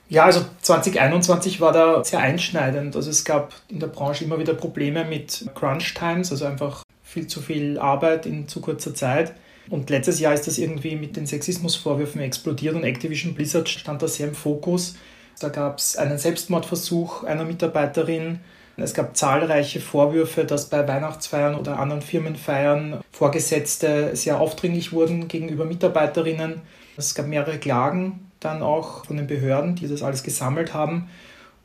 Ja, 0.07 0.25
also 0.25 0.45
2021 0.62 1.62
war 1.62 1.71
da 1.71 2.03
sehr 2.03 2.19
einschneidend. 2.19 2.95
Also 2.95 3.09
es 3.09 3.25
gab 3.25 3.53
in 3.67 3.79
der 3.79 3.88
Branche 3.88 4.24
immer 4.24 4.39
wieder 4.39 4.53
Probleme 4.53 5.03
mit 5.03 5.50
Crunch 5.55 5.95
Times, 5.95 6.31
also 6.31 6.45
einfach 6.45 6.83
viel 7.03 7.27
zu 7.27 7.41
viel 7.41 7.79
Arbeit 7.79 8.25
in 8.25 8.47
zu 8.47 8.62
kurzer 8.62 8.93
Zeit. 8.93 9.33
Und 9.69 9.89
letztes 9.89 10.19
Jahr 10.19 10.33
ist 10.33 10.45
das 10.45 10.59
irgendwie 10.59 10.95
mit 10.95 11.15
den 11.15 11.25
Sexismusvorwürfen 11.25 12.21
explodiert 12.21 12.75
und 12.75 12.83
Activision 12.83 13.33
Blizzard 13.33 13.67
stand 13.67 14.01
da 14.03 14.07
sehr 14.07 14.27
im 14.27 14.35
Fokus. 14.35 14.95
Da 15.39 15.50
gab 15.50 15.79
es 15.79 15.97
einen 15.97 16.19
Selbstmordversuch 16.19 17.24
einer 17.24 17.43
Mitarbeiterin. 17.43 18.41
Es 18.77 18.93
gab 18.93 19.17
zahlreiche 19.17 19.79
Vorwürfe, 19.79 20.45
dass 20.45 20.69
bei 20.69 20.88
Weihnachtsfeiern 20.88 21.55
oder 21.55 21.79
anderen 21.79 22.03
Firmenfeiern 22.03 23.01
Vorgesetzte 23.12 24.15
sehr 24.15 24.39
aufdringlich 24.39 24.91
wurden 24.91 25.27
gegenüber 25.27 25.65
Mitarbeiterinnen. 25.65 26.62
Es 26.95 27.15
gab 27.15 27.27
mehrere 27.27 27.57
Klagen 27.57 28.25
dann 28.39 28.61
auch 28.61 29.05
von 29.05 29.17
den 29.17 29.27
Behörden, 29.27 29.75
die 29.75 29.87
das 29.87 30.03
alles 30.03 30.23
gesammelt 30.23 30.73
haben. 30.73 31.09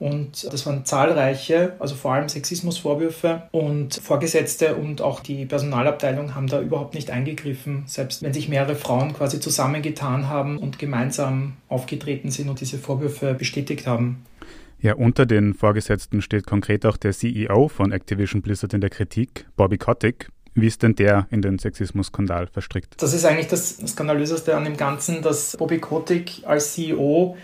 Und 0.00 0.50
das 0.50 0.64
waren 0.64 0.86
zahlreiche, 0.86 1.74
also 1.78 1.94
vor 1.94 2.14
allem 2.14 2.30
Sexismusvorwürfe 2.30 3.42
und 3.52 3.96
Vorgesetzte 3.96 4.74
und 4.76 5.02
auch 5.02 5.20
die 5.20 5.44
Personalabteilung 5.44 6.34
haben 6.34 6.46
da 6.46 6.62
überhaupt 6.62 6.94
nicht 6.94 7.10
eingegriffen, 7.10 7.82
selbst 7.84 8.22
wenn 8.22 8.32
sich 8.32 8.48
mehrere 8.48 8.76
Frauen 8.76 9.12
quasi 9.12 9.40
zusammengetan 9.40 10.26
haben 10.28 10.56
und 10.56 10.78
gemeinsam 10.78 11.52
aufgetreten 11.68 12.30
sind 12.30 12.48
und 12.48 12.62
diese 12.62 12.78
Vorwürfe 12.78 13.34
bestätigt 13.34 13.86
haben. 13.86 14.24
Ja, 14.80 14.94
unter 14.94 15.26
den 15.26 15.52
Vorgesetzten 15.52 16.22
steht 16.22 16.46
konkret 16.46 16.86
auch 16.86 16.96
der 16.96 17.12
CEO 17.12 17.68
von 17.68 17.92
Activision 17.92 18.40
Blizzard 18.40 18.72
in 18.72 18.80
der 18.80 18.88
Kritik, 18.88 19.46
Bobby 19.54 19.76
Kotick. 19.76 20.30
Wie 20.60 20.66
ist 20.66 20.82
denn 20.82 20.94
der 20.94 21.26
in 21.30 21.42
den 21.42 21.58
Sexismus-Skandal 21.58 22.46
verstrickt? 22.46 22.94
Das 22.98 23.12
ist 23.12 23.24
eigentlich 23.24 23.48
das 23.48 23.78
Skandalöseste 23.86 24.56
an 24.56 24.64
dem 24.64 24.76
Ganzen, 24.76 25.22
dass 25.22 25.56
Bobby 25.56 25.78
Kotick 25.78 26.42
als 26.44 26.74
CEO 26.74 27.36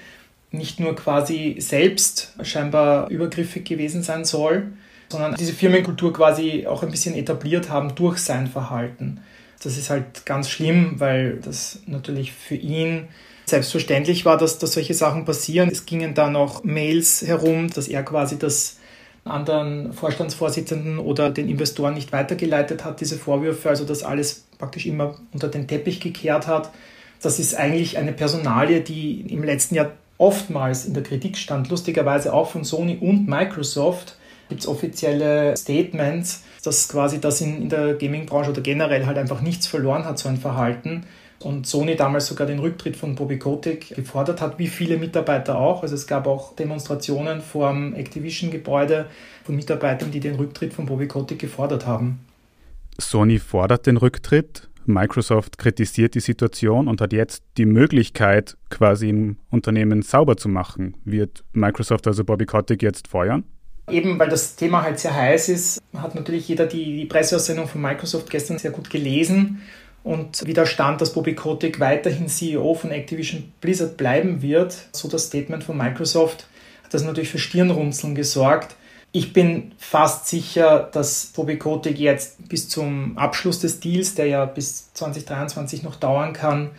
nicht 0.50 0.80
nur 0.80 0.94
quasi 0.96 1.56
selbst 1.58 2.34
scheinbar 2.42 3.10
übergriffig 3.10 3.64
gewesen 3.64 4.02
sein 4.02 4.24
soll, 4.24 4.72
sondern 5.08 5.34
diese 5.34 5.52
Firmenkultur 5.52 6.12
quasi 6.12 6.66
auch 6.66 6.82
ein 6.82 6.90
bisschen 6.90 7.14
etabliert 7.14 7.70
haben 7.70 7.94
durch 7.94 8.18
sein 8.18 8.46
Verhalten. 8.46 9.20
Das 9.62 9.76
ist 9.76 9.90
halt 9.90 10.26
ganz 10.26 10.50
schlimm, 10.50 11.00
weil 11.00 11.38
das 11.38 11.80
natürlich 11.86 12.32
für 12.32 12.56
ihn 12.56 13.08
selbstverständlich 13.46 14.24
war, 14.24 14.36
dass, 14.36 14.58
dass 14.58 14.72
solche 14.72 14.94
Sachen 14.94 15.24
passieren. 15.24 15.70
Es 15.70 15.86
gingen 15.86 16.14
dann 16.14 16.36
auch 16.36 16.64
Mails 16.64 17.22
herum, 17.22 17.70
dass 17.70 17.88
er 17.88 18.02
quasi 18.02 18.38
das 18.38 18.75
anderen 19.26 19.92
Vorstandsvorsitzenden 19.92 20.98
oder 20.98 21.30
den 21.30 21.48
Investoren 21.48 21.94
nicht 21.94 22.12
weitergeleitet 22.12 22.84
hat, 22.84 23.00
diese 23.00 23.16
Vorwürfe, 23.16 23.68
also 23.68 23.84
das 23.84 24.02
alles 24.02 24.46
praktisch 24.58 24.86
immer 24.86 25.16
unter 25.32 25.48
den 25.48 25.66
Teppich 25.66 26.00
gekehrt 26.00 26.46
hat. 26.46 26.70
Das 27.22 27.38
ist 27.38 27.54
eigentlich 27.54 27.98
eine 27.98 28.12
Personalie, 28.12 28.80
die 28.80 29.20
im 29.32 29.42
letzten 29.42 29.74
Jahr 29.74 29.92
oftmals 30.18 30.86
in 30.86 30.94
der 30.94 31.02
Kritik 31.02 31.36
stand, 31.36 31.68
lustigerweise 31.70 32.32
auch 32.32 32.50
von 32.50 32.64
Sony 32.64 32.98
und 33.00 33.28
Microsoft. 33.28 34.16
Gibt 34.48 34.60
es 34.60 34.68
offizielle 34.68 35.56
Statements, 35.56 36.44
dass 36.62 36.88
quasi 36.88 37.20
das 37.20 37.40
in, 37.40 37.62
in 37.62 37.68
der 37.68 37.94
Gaming-Branche 37.94 38.50
oder 38.50 38.60
generell 38.60 39.06
halt 39.06 39.18
einfach 39.18 39.40
nichts 39.40 39.66
verloren 39.66 40.04
hat, 40.04 40.18
so 40.18 40.28
ein 40.28 40.36
Verhalten 40.36 41.04
und 41.40 41.66
Sony 41.66 41.96
damals 41.96 42.26
sogar 42.26 42.46
den 42.46 42.58
Rücktritt 42.58 42.96
von 42.96 43.14
Bobby 43.14 43.38
Kotick 43.38 43.94
gefordert 43.94 44.40
hat, 44.40 44.58
wie 44.58 44.68
viele 44.68 44.96
Mitarbeiter 44.96 45.58
auch. 45.58 45.82
Also 45.82 45.94
es 45.94 46.06
gab 46.06 46.26
auch 46.26 46.56
Demonstrationen 46.56 47.42
vor 47.42 47.70
dem 47.70 47.94
Activision-Gebäude 47.94 49.06
von 49.44 49.54
Mitarbeitern, 49.54 50.10
die 50.10 50.20
den 50.20 50.36
Rücktritt 50.36 50.72
von 50.72 50.86
Bobby 50.86 51.06
Kotick 51.06 51.38
gefordert 51.38 51.86
haben. 51.86 52.20
Sony 52.98 53.38
fordert 53.38 53.86
den 53.86 53.98
Rücktritt. 53.98 54.68
Microsoft 54.86 55.58
kritisiert 55.58 56.14
die 56.14 56.20
Situation 56.20 56.86
und 56.86 57.00
hat 57.00 57.12
jetzt 57.12 57.42
die 57.56 57.66
Möglichkeit, 57.66 58.56
quasi 58.70 59.08
im 59.08 59.36
Unternehmen 59.50 60.02
sauber 60.02 60.36
zu 60.36 60.48
machen. 60.48 60.96
Wird 61.04 61.44
Microsoft 61.52 62.06
also 62.06 62.24
Bobby 62.24 62.46
Kotick 62.46 62.82
jetzt 62.82 63.08
feuern? 63.08 63.44
Eben 63.90 64.18
weil 64.18 64.28
das 64.28 64.56
Thema 64.56 64.82
halt 64.82 64.98
sehr 64.98 65.14
heiß 65.14 65.48
ist, 65.48 65.82
hat 65.96 66.14
natürlich 66.14 66.48
jeder 66.48 66.66
die, 66.66 66.96
die 66.96 67.04
Presseaussendung 67.04 67.68
von 67.68 67.80
Microsoft 67.80 68.30
gestern 68.30 68.58
sehr 68.58 68.70
gut 68.70 68.90
gelesen 68.90 69.60
und 70.06 70.46
wie 70.46 70.54
da 70.54 70.66
stand, 70.66 71.00
dass 71.00 71.14
Bobby 71.14 71.34
Kotick 71.34 71.80
weiterhin 71.80 72.28
CEO 72.28 72.74
von 72.74 72.92
Activision 72.92 73.52
Blizzard 73.60 73.96
bleiben 73.96 74.40
wird, 74.40 74.86
so 74.92 75.08
das 75.08 75.24
Statement 75.24 75.64
von 75.64 75.76
Microsoft, 75.76 76.46
hat 76.84 76.94
das 76.94 77.02
natürlich 77.02 77.28
für 77.28 77.40
Stirnrunzeln 77.40 78.14
gesorgt. 78.14 78.76
Ich 79.10 79.32
bin 79.32 79.72
fast 79.78 80.28
sicher, 80.28 80.88
dass 80.92 81.32
Bobby 81.34 81.58
Kotick 81.58 81.98
jetzt 81.98 82.48
bis 82.48 82.68
zum 82.68 83.18
Abschluss 83.18 83.58
des 83.58 83.80
Deals, 83.80 84.14
der 84.14 84.26
ja 84.26 84.44
bis 84.44 84.92
2023 84.94 85.82
noch 85.82 85.96
dauern 85.96 86.32
kann, 86.32 86.70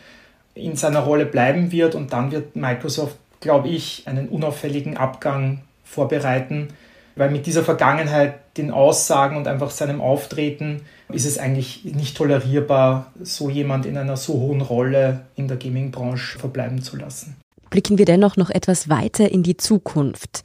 in 0.56 0.78
seiner 0.78 1.02
Rolle 1.02 1.26
bleiben 1.26 1.74
wird 1.74 1.96
und 1.96 2.14
dann 2.14 2.32
wird 2.32 2.56
Microsoft, 2.56 3.18
glaube 3.42 3.68
ich, 3.68 4.04
einen 4.06 4.30
unauffälligen 4.30 4.96
Abgang 4.96 5.64
vorbereiten, 5.84 6.70
weil 7.18 7.32
mit 7.32 7.46
dieser 7.46 7.64
Vergangenheit, 7.64 8.36
den 8.58 8.72
Aussagen 8.72 9.38
und 9.38 9.48
einfach 9.48 9.70
seinem 9.70 10.02
Auftreten 10.02 10.82
ist 11.10 11.26
es 11.26 11.38
eigentlich 11.38 11.86
nicht 11.86 12.18
tolerierbar, 12.18 13.12
so 13.22 13.50
jemand 13.50 13.86
in 13.86 13.98
einer 13.98 14.18
so 14.18 14.34
hohen 14.34 14.62
Rolle 14.62 15.22
in 15.36 15.48
der 15.48 15.58
Gaming-Branche 15.58 16.40
verbleiben 16.40 16.82
zu 16.82 16.98
lassen. 16.98 17.38
Blicken 17.70 17.98
wir 17.98 18.06
dennoch 18.06 18.38
noch 18.38 18.50
etwas 18.50 18.90
weiter 18.90 19.32
in 19.32 19.44
die 19.44 19.58
Zukunft. 19.58 20.44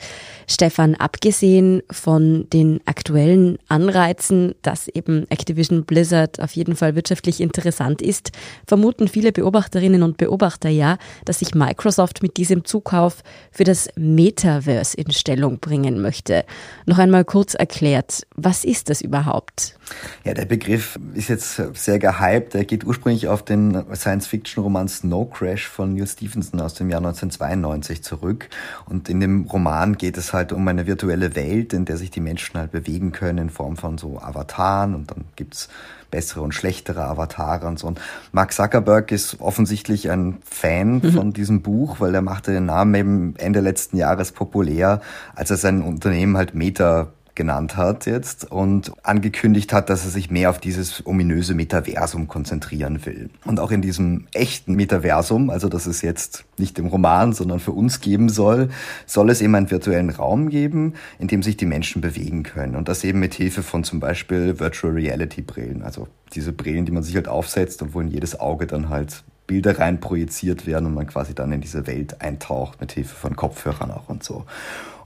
Stefan, 0.48 0.94
abgesehen 0.94 1.82
von 1.90 2.48
den 2.50 2.80
aktuellen 2.84 3.58
Anreizen, 3.68 4.54
dass 4.62 4.88
eben 4.88 5.30
Activision 5.30 5.84
Blizzard 5.84 6.40
auf 6.40 6.52
jeden 6.52 6.76
Fall 6.76 6.94
wirtschaftlich 6.94 7.40
interessant 7.40 8.02
ist, 8.02 8.32
vermuten 8.66 9.08
viele 9.08 9.32
Beobachterinnen 9.32 10.02
und 10.02 10.16
Beobachter 10.16 10.68
ja, 10.68 10.98
dass 11.24 11.38
sich 11.38 11.54
Microsoft 11.54 12.22
mit 12.22 12.36
diesem 12.36 12.64
Zukauf 12.64 13.22
für 13.50 13.64
das 13.64 13.88
Metaverse 13.96 14.96
in 14.96 15.10
Stellung 15.10 15.58
bringen 15.58 16.00
möchte. 16.02 16.44
Noch 16.86 16.98
einmal 16.98 17.24
kurz 17.24 17.54
erklärt, 17.54 18.22
was 18.34 18.64
ist 18.64 18.90
das 18.90 19.00
überhaupt? 19.00 19.76
Ja, 20.24 20.34
der 20.34 20.44
Begriff 20.44 20.98
ist 21.14 21.28
jetzt 21.28 21.60
sehr 21.74 21.98
gehypt. 21.98 22.54
Er 22.54 22.64
geht 22.64 22.84
ursprünglich 22.84 23.28
auf 23.28 23.44
den 23.44 23.84
Science-Fiction-Roman 23.94 24.88
Snow 24.88 25.30
Crash 25.30 25.68
von 25.68 25.94
Neil 25.94 26.06
Stephenson 26.06 26.60
aus 26.60 26.74
dem 26.74 26.90
Jahr 26.90 26.98
1992 26.98 28.02
zurück. 28.02 28.48
Und 28.86 29.08
in 29.08 29.20
dem 29.20 29.46
Roman 29.46 29.96
geht 29.96 30.16
es 30.16 30.32
halt 30.32 30.52
um 30.52 30.66
eine 30.68 30.86
virtuelle 30.86 31.34
Welt, 31.36 31.72
in 31.72 31.84
der 31.84 31.96
sich 31.96 32.10
die 32.10 32.20
Menschen 32.20 32.58
halt 32.58 32.72
bewegen 32.72 33.12
können 33.12 33.38
in 33.38 33.50
Form 33.50 33.76
von 33.76 33.98
so 33.98 34.20
Avataren 34.20 34.94
und 34.94 35.10
dann 35.10 35.24
gibt's 35.36 35.68
bessere 36.12 36.42
und 36.42 36.54
schlechtere 36.54 37.04
Avatare 37.04 37.66
und 37.66 37.80
so. 37.80 37.88
Und 37.88 38.00
Mark 38.30 38.52
Zuckerberg 38.52 39.10
ist 39.10 39.40
offensichtlich 39.40 40.10
ein 40.10 40.38
Fan 40.44 41.00
mhm. 41.02 41.12
von 41.12 41.32
diesem 41.32 41.62
Buch, 41.62 41.98
weil 41.98 42.14
er 42.14 42.22
machte 42.22 42.52
den 42.52 42.66
Namen 42.66 42.94
eben 42.94 43.34
Ende 43.38 43.58
letzten 43.60 43.96
Jahres 43.96 44.30
populär, 44.30 45.00
als 45.34 45.50
er 45.50 45.56
sein 45.56 45.82
Unternehmen 45.82 46.36
halt 46.36 46.54
Meta 46.54 47.08
genannt 47.34 47.76
hat 47.76 48.06
jetzt 48.06 48.50
und 48.50 48.92
angekündigt 49.02 49.72
hat, 49.72 49.88
dass 49.90 50.04
er 50.04 50.10
sich 50.10 50.30
mehr 50.30 50.50
auf 50.50 50.58
dieses 50.58 51.06
ominöse 51.06 51.54
Metaversum 51.54 52.28
konzentrieren 52.28 53.04
will. 53.06 53.30
Und 53.44 53.58
auch 53.58 53.70
in 53.70 53.82
diesem 53.82 54.26
echten 54.34 54.74
Metaversum, 54.74 55.50
also 55.50 55.68
das 55.68 55.86
es 55.86 56.02
jetzt 56.02 56.44
nicht 56.58 56.78
im 56.78 56.86
Roman, 56.86 57.32
sondern 57.32 57.60
für 57.60 57.72
uns 57.72 58.00
geben 58.00 58.28
soll, 58.28 58.68
soll 59.06 59.30
es 59.30 59.40
eben 59.40 59.54
einen 59.54 59.70
virtuellen 59.70 60.10
Raum 60.10 60.50
geben, 60.50 60.94
in 61.18 61.28
dem 61.28 61.42
sich 61.42 61.56
die 61.56 61.66
Menschen 61.66 62.02
bewegen 62.02 62.42
können. 62.42 62.76
Und 62.76 62.88
das 62.88 63.04
eben 63.04 63.20
mit 63.20 63.34
Hilfe 63.34 63.62
von 63.62 63.84
zum 63.84 64.00
Beispiel 64.00 64.58
Virtual 64.58 64.92
Reality 64.92 65.42
Brillen, 65.42 65.82
also 65.82 66.08
diese 66.34 66.52
Brillen, 66.52 66.84
die 66.84 66.92
man 66.92 67.02
sich 67.02 67.14
halt 67.14 67.28
aufsetzt 67.28 67.82
und 67.82 67.94
wo 67.94 68.00
in 68.00 68.08
jedes 68.08 68.38
Auge 68.38 68.66
dann 68.66 68.88
halt 68.88 69.24
Bilder 69.46 69.78
rein 69.78 70.00
projiziert 70.00 70.66
werden 70.66 70.86
und 70.86 70.94
man 70.94 71.06
quasi 71.06 71.34
dann 71.34 71.52
in 71.52 71.60
diese 71.60 71.86
Welt 71.86 72.20
eintaucht 72.20 72.80
mit 72.80 72.92
Hilfe 72.92 73.14
von 73.14 73.36
Kopfhörern 73.36 73.90
auch 73.90 74.08
und 74.08 74.22
so. 74.22 74.44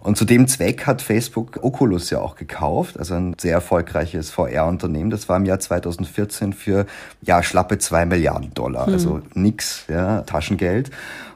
Und 0.07 0.17
zu 0.17 0.25
dem 0.25 0.47
Zweck 0.47 0.87
hat 0.87 1.03
Facebook 1.03 1.59
Oculus 1.63 2.11
ja 2.11 2.21
auch 2.21 2.37
gekauft, 2.37 2.97
also 2.97 3.15
ein 3.15 3.35
sehr 3.41 3.55
erfolgreiches 3.55 4.31
VR-Unternehmen. 4.31 5.11
Das 5.11 5.29
war 5.29 5.37
im 5.37 5.45
Jahr 5.45 5.59
2014 5.59 6.53
für 6.53 6.87
ja 7.23 7.43
schlappe 7.43 7.79
zwei 7.79 8.07
Milliarden 8.07 8.55
Dollar, 8.55 8.87
mhm. 8.87 8.93
also 8.93 9.21
nix, 9.35 9.83
ja, 9.89 10.23
Taschengeld. 10.23 10.93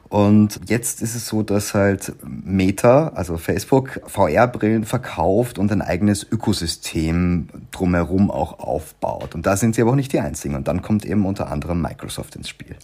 Und 0.07 0.61
jetzt 0.69 1.01
ist 1.01 1.15
es 1.15 1.27
so, 1.27 1.43
dass 1.43 1.73
halt 1.73 2.13
Meta, 2.23 3.09
also 3.13 3.35
Facebook, 3.35 3.99
VR-Brillen 4.07 4.85
verkauft 4.85 5.59
und 5.59 5.69
ein 5.73 5.81
eigenes 5.81 6.25
Ökosystem 6.31 7.49
drumherum 7.71 8.31
auch 8.31 8.59
aufbaut. 8.59 9.35
Und 9.35 9.45
da 9.45 9.57
sind 9.57 9.75
sie 9.75 9.81
aber 9.81 9.91
auch 9.91 9.95
nicht 9.95 10.13
die 10.13 10.21
einzigen. 10.21 10.55
Und 10.55 10.69
dann 10.69 10.81
kommt 10.81 11.03
eben 11.03 11.25
unter 11.25 11.51
anderem 11.51 11.81
Microsoft 11.81 12.37
ins 12.37 12.47
Spiel. 12.47 12.77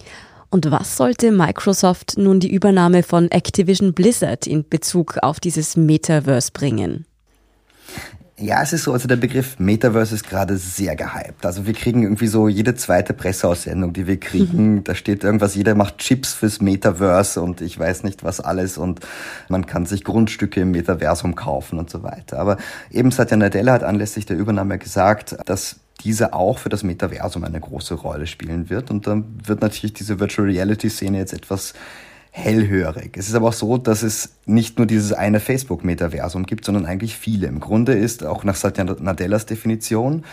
Und 0.50 0.70
was 0.70 0.96
sollte 0.96 1.30
Microsoft 1.30 2.16
nun 2.16 2.40
die 2.40 2.52
Übernahme 2.52 3.02
von 3.02 3.30
Activision 3.30 3.92
Blizzard 3.92 4.46
in 4.46 4.66
Bezug 4.68 5.18
auf 5.20 5.40
dieses 5.40 5.76
Metaverse 5.76 6.52
bringen? 6.52 7.04
Ja, 8.40 8.62
es 8.62 8.72
ist 8.72 8.84
so, 8.84 8.92
also 8.92 9.08
der 9.08 9.16
Begriff 9.16 9.58
Metaverse 9.58 10.14
ist 10.14 10.28
gerade 10.28 10.58
sehr 10.58 10.94
gehypt. 10.94 11.44
Also 11.44 11.66
wir 11.66 11.74
kriegen 11.74 12.04
irgendwie 12.04 12.28
so 12.28 12.46
jede 12.46 12.76
zweite 12.76 13.12
Presseaussendung, 13.12 13.92
die 13.92 14.06
wir 14.06 14.20
kriegen, 14.20 14.74
mhm. 14.74 14.84
da 14.84 14.94
steht 14.94 15.24
irgendwas, 15.24 15.56
jeder 15.56 15.74
macht 15.74 15.98
Chips 15.98 16.34
fürs 16.34 16.60
Metaverse 16.60 17.42
und 17.42 17.60
ich 17.60 17.76
weiß 17.76 18.04
nicht 18.04 18.22
was 18.22 18.40
alles 18.40 18.78
und 18.78 19.00
man 19.48 19.66
kann 19.66 19.86
sich 19.86 20.04
Grundstücke 20.04 20.60
im 20.60 20.70
Metaversum 20.70 21.34
kaufen 21.34 21.80
und 21.80 21.90
so 21.90 22.04
weiter. 22.04 22.38
Aber 22.38 22.58
eben 22.92 23.10
Satya 23.10 23.36
Nadella 23.36 23.72
hat 23.72 23.82
anlässlich 23.82 24.24
der 24.24 24.36
Übernahme 24.36 24.78
gesagt, 24.78 25.36
dass 25.46 25.80
diese 26.00 26.32
auch 26.32 26.58
für 26.58 26.68
das 26.68 26.82
Metaversum 26.82 27.44
eine 27.44 27.60
große 27.60 27.94
Rolle 27.94 28.26
spielen 28.26 28.70
wird. 28.70 28.90
Und 28.90 29.06
dann 29.06 29.40
wird 29.44 29.60
natürlich 29.60 29.94
diese 29.94 30.20
Virtual 30.20 30.48
Reality 30.48 30.88
Szene 30.88 31.18
jetzt 31.18 31.32
etwas 31.32 31.74
hellhörig. 32.30 33.16
Es 33.16 33.28
ist 33.28 33.34
aber 33.34 33.48
auch 33.48 33.52
so, 33.54 33.78
dass 33.78 34.02
es 34.02 34.36
nicht 34.46 34.78
nur 34.78 34.86
dieses 34.86 35.12
eine 35.12 35.40
Facebook-Metaversum 35.40 36.46
gibt, 36.46 36.64
sondern 36.64 36.86
eigentlich 36.86 37.16
viele. 37.16 37.46
Im 37.48 37.60
Grunde 37.60 37.94
ist 37.94 38.24
auch 38.24 38.44
nach 38.44 38.54
Satya 38.54 38.84
Nadellas 38.84 39.46
Definition 39.46 40.24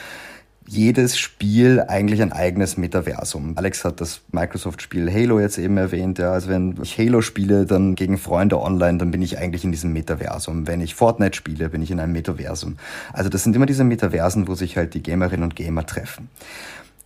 jedes 0.68 1.18
Spiel 1.18 1.82
eigentlich 1.88 2.22
ein 2.22 2.32
eigenes 2.32 2.78
Metaversum. 2.78 3.54
Alex 3.56 3.86
hat 3.86 4.02
das 4.02 4.22
Microsoft-Spiel 4.32 5.12
Halo 5.14 5.40
jetzt 5.40 5.58
eben 5.58 5.78
erwähnt. 5.78 6.18
Ja, 6.18 6.32
also 6.32 6.50
wenn 6.50 6.76
ich 6.82 6.98
Halo 6.98 7.22
spiele, 7.22 7.66
dann 7.66 7.96
gegen 7.96 8.18
Freunde 8.18 8.60
online, 8.60 8.98
dann 8.98 9.12
bin 9.12 9.22
ich 9.22 9.38
eigentlich 9.38 9.64
in 9.64 9.72
diesem 9.72 9.94
Metaversum. 9.94 10.68
Wenn 10.68 10.82
ich 10.82 10.96
Fortnite 10.96 11.36
spiele, 11.36 11.70
bin 11.70 11.82
ich 11.82 11.92
in 11.92 12.00
einem 12.00 12.14
Metaversum. 12.14 12.78
Also 13.14 13.30
das 13.30 13.44
sind 13.44 13.56
immer 13.56 13.68
diese 13.68 13.84
Metaversen, 13.84 14.48
wo 14.48 14.56
sich 14.56 14.78
halt 14.78 14.94
die 14.96 15.04
Gamerinnen 15.04 15.44
und 15.44 15.56
Gamer 15.56 15.86
treffen. 15.86 16.30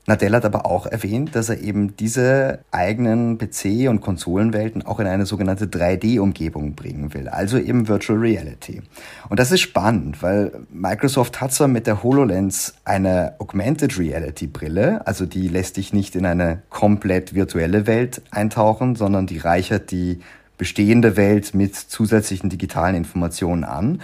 Nadell 0.10 0.34
hat 0.34 0.44
aber 0.44 0.66
auch 0.66 0.88
erwähnt, 0.88 1.36
dass 1.36 1.50
er 1.50 1.62
eben 1.62 1.96
diese 1.96 2.60
eigenen 2.72 3.38
PC- 3.38 3.90
und 3.90 4.02
Konsolenwelten 4.02 4.84
auch 4.84 5.00
in 5.00 5.06
eine 5.06 5.28
sogenannte 5.28 5.68
3D-Umgebung 5.68 6.74
bringen 6.74 7.14
will, 7.14 7.28
also 7.30 7.60
eben 7.60 7.88
Virtual 7.88 8.18
Reality. 8.18 8.82
Und 9.30 9.40
das 9.40 9.52
ist 9.52 9.62
spannend, 9.62 10.24
weil 10.24 10.52
Microsoft 10.72 11.40
hat 11.42 11.54
zwar 11.54 11.68
mit 11.68 11.86
der 11.86 12.02
HoloLens 12.02 12.74
eine 12.86 13.36
Augmented 13.38 14.00
Reality 14.00 14.48
Brille, 14.48 15.06
also 15.06 15.28
die 15.28 15.48
lässt 15.48 15.78
dich 15.78 15.94
nicht 15.94 16.16
in 16.16 16.26
eine 16.26 16.64
komplett 16.72 17.36
virtuelle 17.36 17.86
Welt 17.86 18.24
eintauchen, 18.32 18.96
sondern 18.96 19.28
die 19.28 19.38
reichert 19.38 19.92
die 19.92 20.22
bestehende 20.58 21.18
Welt 21.18 21.54
mit 21.54 21.76
zusätzlichen 21.76 22.50
digitalen 22.50 22.96
Informationen 22.96 23.64
an. 23.64 24.02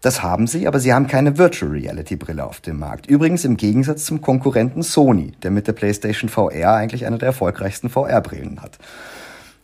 Das 0.00 0.22
haben 0.22 0.46
sie, 0.46 0.68
aber 0.68 0.78
sie 0.78 0.92
haben 0.92 1.08
keine 1.08 1.38
Virtual 1.38 1.72
Reality 1.72 2.16
Brille 2.16 2.44
auf 2.44 2.60
dem 2.60 2.78
Markt. 2.78 3.06
Übrigens 3.06 3.44
im 3.44 3.56
Gegensatz 3.56 4.04
zum 4.04 4.20
Konkurrenten 4.20 4.82
Sony, 4.82 5.32
der 5.42 5.50
mit 5.50 5.66
der 5.66 5.72
PlayStation 5.72 6.28
VR 6.28 6.74
eigentlich 6.74 7.04
eine 7.04 7.18
der 7.18 7.28
erfolgreichsten 7.28 7.90
VR-Brillen 7.90 8.62
hat. 8.62 8.78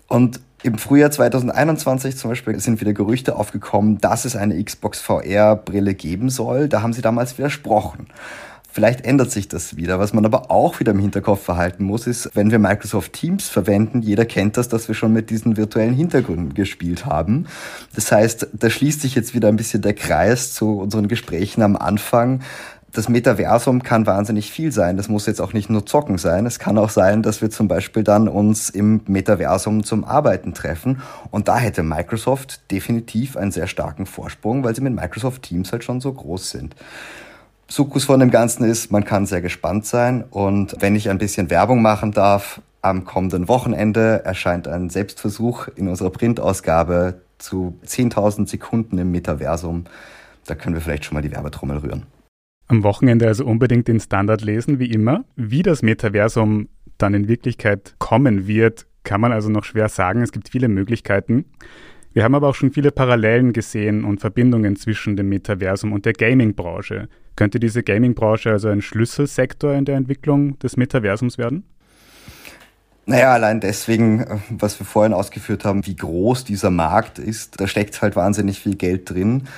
Und 0.08 0.40
im 0.64 0.78
Frühjahr 0.78 1.10
2021 1.10 2.16
zum 2.16 2.30
Beispiel 2.30 2.58
sind 2.58 2.80
wieder 2.80 2.94
Gerüchte 2.94 3.36
aufgekommen, 3.36 3.98
dass 3.98 4.24
es 4.24 4.34
eine 4.34 4.62
Xbox 4.62 5.00
VR-Brille 5.00 5.94
geben 5.94 6.30
soll. 6.30 6.68
Da 6.68 6.82
haben 6.82 6.94
sie 6.94 7.02
damals 7.02 7.38
widersprochen. 7.38 8.06
Vielleicht 8.74 9.06
ändert 9.06 9.30
sich 9.30 9.46
das 9.46 9.76
wieder. 9.76 10.00
Was 10.00 10.12
man 10.12 10.24
aber 10.24 10.50
auch 10.50 10.80
wieder 10.80 10.90
im 10.90 10.98
Hinterkopf 10.98 11.44
verhalten 11.44 11.84
muss, 11.84 12.08
ist, 12.08 12.28
wenn 12.34 12.50
wir 12.50 12.58
Microsoft 12.58 13.12
Teams 13.12 13.48
verwenden, 13.48 14.02
jeder 14.02 14.24
kennt 14.24 14.56
das, 14.56 14.68
dass 14.68 14.88
wir 14.88 14.96
schon 14.96 15.12
mit 15.12 15.30
diesen 15.30 15.56
virtuellen 15.56 15.94
Hintergründen 15.94 16.54
gespielt 16.54 17.06
haben. 17.06 17.46
Das 17.94 18.10
heißt, 18.10 18.48
da 18.52 18.68
schließt 18.68 19.00
sich 19.00 19.14
jetzt 19.14 19.32
wieder 19.32 19.46
ein 19.46 19.54
bisschen 19.54 19.80
der 19.80 19.94
Kreis 19.94 20.54
zu 20.54 20.80
unseren 20.80 21.06
Gesprächen 21.06 21.62
am 21.62 21.76
Anfang 21.76 22.40
das 22.94 23.08
Metaversum 23.08 23.82
kann 23.82 24.06
wahnsinnig 24.06 24.52
viel 24.52 24.70
sein. 24.70 24.96
Das 24.96 25.08
muss 25.08 25.26
jetzt 25.26 25.40
auch 25.40 25.52
nicht 25.52 25.68
nur 25.68 25.84
Zocken 25.84 26.16
sein. 26.16 26.46
Es 26.46 26.60
kann 26.60 26.78
auch 26.78 26.90
sein, 26.90 27.22
dass 27.22 27.42
wir 27.42 27.50
zum 27.50 27.66
Beispiel 27.66 28.04
dann 28.04 28.28
uns 28.28 28.70
im 28.70 29.00
Metaversum 29.06 29.82
zum 29.82 30.04
Arbeiten 30.04 30.54
treffen. 30.54 31.02
Und 31.32 31.48
da 31.48 31.58
hätte 31.58 31.82
Microsoft 31.82 32.70
definitiv 32.70 33.36
einen 33.36 33.50
sehr 33.50 33.66
starken 33.66 34.06
Vorsprung, 34.06 34.62
weil 34.62 34.76
sie 34.76 34.80
mit 34.80 34.94
Microsoft 34.94 35.42
Teams 35.42 35.72
halt 35.72 35.82
schon 35.82 36.00
so 36.00 36.12
groß 36.12 36.50
sind. 36.50 36.76
Sukkus 37.68 38.04
von 38.04 38.20
dem 38.20 38.30
Ganzen 38.30 38.64
ist, 38.64 38.92
man 38.92 39.04
kann 39.04 39.26
sehr 39.26 39.40
gespannt 39.40 39.86
sein. 39.86 40.24
Und 40.30 40.76
wenn 40.80 40.94
ich 40.94 41.08
ein 41.08 41.18
bisschen 41.18 41.50
Werbung 41.50 41.82
machen 41.82 42.12
darf, 42.12 42.60
am 42.82 43.04
kommenden 43.04 43.48
Wochenende 43.48 44.22
erscheint 44.24 44.68
ein 44.68 44.90
Selbstversuch 44.90 45.68
in 45.74 45.88
unserer 45.88 46.10
Printausgabe 46.10 47.22
zu 47.38 47.78
10.000 47.86 48.46
Sekunden 48.46 48.98
im 48.98 49.10
Metaversum. 49.10 49.84
Da 50.46 50.54
können 50.54 50.74
wir 50.74 50.82
vielleicht 50.82 51.06
schon 51.06 51.14
mal 51.14 51.22
die 51.22 51.32
Werbetrommel 51.32 51.78
rühren. 51.78 52.02
Am 52.66 52.82
Wochenende 52.82 53.26
also 53.26 53.44
unbedingt 53.44 53.88
den 53.88 54.00
Standard 54.00 54.42
lesen, 54.42 54.78
wie 54.78 54.90
immer. 54.90 55.24
Wie 55.36 55.62
das 55.62 55.82
Metaversum 55.82 56.68
dann 56.98 57.14
in 57.14 57.28
Wirklichkeit 57.28 57.94
kommen 57.98 58.46
wird, 58.46 58.86
kann 59.02 59.20
man 59.20 59.32
also 59.32 59.50
noch 59.50 59.64
schwer 59.64 59.88
sagen. 59.88 60.22
Es 60.22 60.32
gibt 60.32 60.48
viele 60.48 60.68
Möglichkeiten. 60.68 61.44
Wir 62.14 62.22
haben 62.22 62.36
aber 62.36 62.48
auch 62.48 62.54
schon 62.54 62.72
viele 62.72 62.92
Parallelen 62.92 63.52
gesehen 63.52 64.04
und 64.04 64.20
Verbindungen 64.20 64.76
zwischen 64.76 65.16
dem 65.16 65.28
Metaversum 65.28 65.92
und 65.92 66.06
der 66.06 66.12
Gaming-Branche. 66.12 67.08
Könnte 67.34 67.58
diese 67.58 67.82
Gaming-Branche 67.82 68.52
also 68.52 68.68
ein 68.68 68.82
Schlüsselsektor 68.82 69.74
in 69.74 69.84
der 69.84 69.96
Entwicklung 69.96 70.56
des 70.60 70.76
Metaversums 70.76 71.38
werden? 71.38 71.64
Naja, 73.06 73.32
allein 73.32 73.60
deswegen, 73.60 74.20
äh, 74.20 74.38
was 74.48 74.78
wir 74.78 74.86
vorhin 74.86 75.12
ausgeführt 75.12 75.64
haben, 75.64 75.84
wie 75.86 75.96
groß 75.96 76.44
dieser 76.44 76.70
Markt 76.70 77.18
ist, 77.18 77.60
da 77.60 77.66
steckt 77.66 78.00
halt 78.00 78.14
wahnsinnig 78.14 78.60
viel 78.60 78.76
Geld 78.76 79.10
drin. 79.10 79.48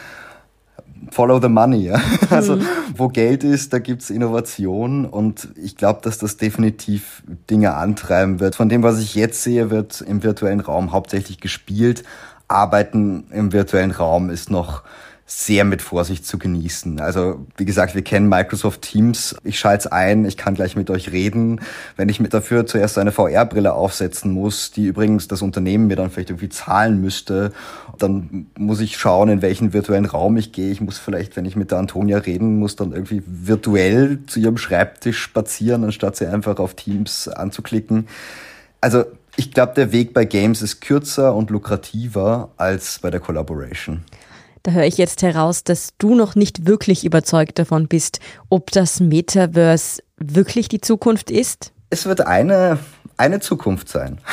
Follow 1.11 1.38
the 1.40 1.51
money, 1.51 1.85
ja. 1.85 2.01
Also, 2.31 2.57
mhm. 2.57 2.66
wo 2.97 3.09
Geld 3.09 3.45
ist, 3.45 3.75
da 3.75 3.81
gibt's 3.81 4.09
Innovation 4.09 5.05
und 5.05 5.51
ich 5.62 5.77
glaube, 5.77 6.01
dass 6.03 6.16
das 6.16 6.38
definitiv 6.38 7.23
Dinge 7.51 7.75
antreiben 7.75 8.40
wird. 8.40 8.57
Von 8.57 8.71
dem, 8.71 8.83
was 8.83 8.99
ich 8.99 9.14
jetzt 9.14 9.42
sehe, 9.42 9.71
wird 9.71 10.01
im 10.01 10.23
virtuellen 10.23 10.61
Raum 10.61 10.92
hauptsächlich 10.92 11.38
gespielt. 11.38 12.03
Arbeiten 12.49 13.25
im 13.31 13.53
virtuellen 13.53 13.91
Raum 13.91 14.31
ist 14.31 14.51
noch 14.51 14.83
sehr 15.29 15.65
mit 15.65 15.83
Vorsicht 15.83 16.25
zu 16.25 16.39
genießen. 16.39 17.01
Also 17.01 17.45
wie 17.57 17.65
gesagt, 17.65 17.97
wir 17.97 18.03
kennen 18.03 18.29
Microsoft 18.29 18.83
Teams. 18.83 19.35
Ich 19.43 19.59
schalte 19.59 19.89
es 19.89 19.93
ein, 19.93 20.25
ich 20.25 20.37
kann 20.37 20.55
gleich 20.55 20.77
mit 20.77 20.89
euch 20.89 21.11
reden. 21.11 21.61
Wenn 21.97 22.09
ich 22.09 22.21
mir 22.21 22.29
dafür 22.29 22.65
zuerst 22.65 22.97
eine 22.97 23.11
VR-Brille 23.11 23.73
aufsetzen 23.73 24.31
muss, 24.31 24.71
die 24.71 24.87
übrigens 24.87 25.27
das 25.27 25.43
Unternehmen 25.43 25.89
mir 25.89 25.97
dann 25.97 26.11
vielleicht 26.11 26.31
irgendwie 26.31 26.49
zahlen 26.49 27.01
müsste, 27.01 27.53
dann 27.99 28.47
muss 28.57 28.79
ich 28.79 28.99
schauen, 28.99 29.29
in 29.29 29.43
welchen 29.43 29.73
virtuellen 29.73 30.07
Raum 30.07 30.37
ich 30.37 30.53
gehe. 30.53 30.71
Ich 30.71 30.81
muss 30.81 30.99
vielleicht, 30.99 31.35
wenn 31.35 31.45
ich 31.45 31.57
mit 31.57 31.73
der 31.73 31.79
Antonia 31.79 32.19
reden 32.19 32.61
muss, 32.61 32.77
dann 32.77 32.93
irgendwie 32.93 33.25
virtuell 33.27 34.21
zu 34.29 34.39
ihrem 34.39 34.59
Schreibtisch 34.59 35.19
spazieren, 35.19 35.83
anstatt 35.83 36.15
sie 36.15 36.27
einfach 36.27 36.61
auf 36.61 36.75
Teams 36.75 37.27
anzuklicken. 37.27 38.07
Also 38.81 39.07
ich 39.37 39.53
glaube, 39.53 39.75
der 39.75 39.92
Weg 39.92 40.14
bei 40.14 40.25
Games 40.25 40.62
ist 40.62 40.81
kürzer 40.81 41.35
und 41.35 41.51
lukrativer 41.51 42.51
als 42.57 42.99
bei 43.01 43.11
der 43.11 43.20
Collaboration. 43.20 44.03
Da 44.62 44.72
höre 44.72 44.85
ich 44.85 44.99
jetzt 44.99 45.22
heraus, 45.22 45.62
dass 45.62 45.90
du 45.99 46.14
noch 46.14 46.35
nicht 46.35 46.66
wirklich 46.66 47.05
überzeugt 47.05 47.59
davon 47.59 47.87
bist, 47.87 48.18
ob 48.49 48.72
das 48.72 48.99
Metaverse 48.99 50.03
wirklich 50.16 50.68
die 50.68 50.81
Zukunft 50.81 51.31
ist. 51.31 51.72
Es 51.88 52.07
wird 52.07 52.27
eine, 52.27 52.79
eine 53.16 53.40
Zukunft 53.40 53.88
sein. 53.88 54.18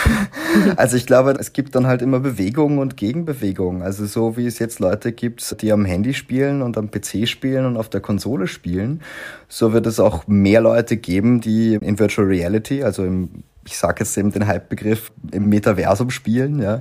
Also 0.76 0.98
ich 0.98 1.08
glaube, 1.08 1.32
es 1.32 1.52
gibt 1.54 1.74
dann 1.74 1.88
halt 1.88 2.04
immer 2.04 2.20
Bewegungen 2.20 2.78
und 2.78 2.96
Gegenbewegungen. 2.96 3.82
Also 3.82 4.06
so 4.06 4.38
wie 4.38 4.46
es 4.46 4.60
jetzt 4.60 4.80
Leute 4.80 5.12
gibt, 5.12 5.64
die 5.64 5.72
am 5.72 5.84
Handy 5.84 6.14
spielen 6.14 6.62
und 6.62 6.78
am 6.78 6.92
PC 6.92 7.28
spielen 7.28 7.66
und 7.66 7.76
auf 7.76 7.90
der 7.90 8.02
Konsole 8.02 8.46
spielen, 8.46 9.02
so 9.48 9.74
wird 9.74 9.88
es 9.88 10.00
auch 10.00 10.28
mehr 10.28 10.62
Leute 10.62 10.96
geben, 10.98 11.42
die 11.42 11.74
in 11.74 11.98
Virtual 11.98 12.28
Reality, 12.28 12.84
also 12.84 13.04
im 13.04 13.44
ich 13.66 13.78
sage 13.78 14.04
jetzt 14.04 14.18
eben 14.18 14.32
den 14.32 14.48
Hype-Begriff, 14.48 15.12
im 15.32 15.50
Metaversum 15.50 16.10
spielen. 16.10 16.60
Ja. 16.60 16.80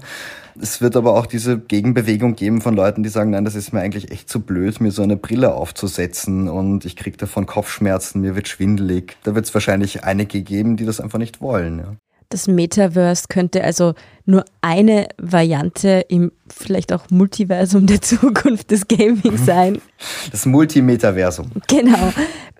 Es 0.60 0.80
wird 0.80 0.96
aber 0.96 1.14
auch 1.14 1.26
diese 1.26 1.58
Gegenbewegung 1.58 2.34
geben 2.34 2.60
von 2.60 2.74
Leuten, 2.74 3.02
die 3.02 3.08
sagen, 3.08 3.30
nein, 3.30 3.44
das 3.44 3.54
ist 3.54 3.72
mir 3.72 3.80
eigentlich 3.80 4.10
echt 4.10 4.28
zu 4.28 4.40
blöd, 4.40 4.80
mir 4.80 4.90
so 4.90 5.02
eine 5.02 5.16
Brille 5.16 5.54
aufzusetzen 5.54 6.48
und 6.48 6.84
ich 6.84 6.96
kriege 6.96 7.16
davon 7.16 7.46
Kopfschmerzen, 7.46 8.20
mir 8.20 8.36
wird 8.36 8.48
schwindelig. 8.48 9.16
Da 9.22 9.34
wird 9.34 9.46
es 9.46 9.54
wahrscheinlich 9.54 10.04
einige 10.04 10.42
geben, 10.42 10.76
die 10.76 10.84
das 10.84 11.00
einfach 11.00 11.18
nicht 11.18 11.40
wollen. 11.40 11.78
Ja. 11.78 11.96
Das 12.32 12.48
Metaverse 12.48 13.24
könnte 13.28 13.62
also 13.62 13.92
nur 14.24 14.46
eine 14.62 15.08
Variante 15.18 16.06
im 16.08 16.32
vielleicht 16.48 16.92
auch 16.94 17.10
Multiversum 17.10 17.86
der 17.86 18.00
Zukunft 18.00 18.70
des 18.70 18.88
Gaming 18.88 19.36
sein. 19.36 19.82
Das 20.30 20.46
Multimetaversum. 20.46 21.50
Genau. 21.68 22.12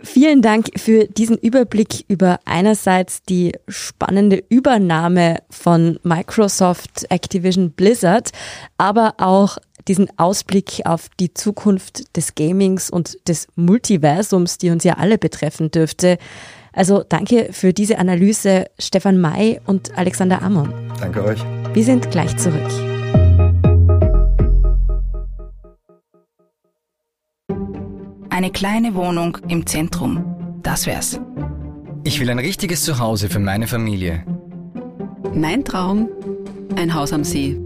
Vielen 0.05 0.43
Dank 0.43 0.69
für 0.77 1.07
diesen 1.07 1.38
Überblick 1.38 2.05
über 2.09 2.41
einerseits 2.45 3.23
die 3.23 3.53
spannende 3.69 4.43
Übernahme 4.49 5.38
von 5.49 5.99
Microsoft 6.03 7.07
Activision 7.09 7.71
Blizzard, 7.71 8.31
aber 8.79 9.15
auch 9.19 9.59
diesen 9.88 10.09
Ausblick 10.19 10.83
auf 10.85 11.09
die 11.21 11.35
Zukunft 11.35 12.17
des 12.17 12.35
Gamings 12.35 12.91
und 12.91 13.17
des 13.29 13.49
Multiversums, 13.57 14.59
die 14.59 14.71
uns 14.71 14.85
ja 14.85 14.95
alle 14.95 15.19
betreffen 15.19 15.71
dürfte. 15.71 16.19
Also 16.73 17.05
danke 17.07 17.49
für 17.53 17.73
diese 17.73 17.99
Analyse, 17.99 18.67
Stefan 18.79 19.21
May 19.21 19.61
und 19.67 19.97
Alexander 19.97 20.43
Ammon. 20.43 20.73
Danke 21.01 21.25
euch. 21.25 21.41
Wir 21.75 21.85
sind 21.85 22.11
gleich 22.11 22.37
zurück. 22.37 22.91
Eine 28.33 28.51
kleine 28.51 28.95
Wohnung 28.95 29.37
im 29.49 29.66
Zentrum. 29.66 30.25
Das 30.62 30.87
wär's. 30.87 31.21
Ich 32.03 32.18
will 32.18 32.31
ein 32.31 32.38
richtiges 32.38 32.83
Zuhause 32.83 33.29
für 33.29 33.38
meine 33.38 33.66
Familie. 33.66 34.25
Mein 35.35 35.66
Traum, 35.66 36.09
ein 36.75 36.95
Haus 36.95 37.12
am 37.12 37.25
See. 37.25 37.61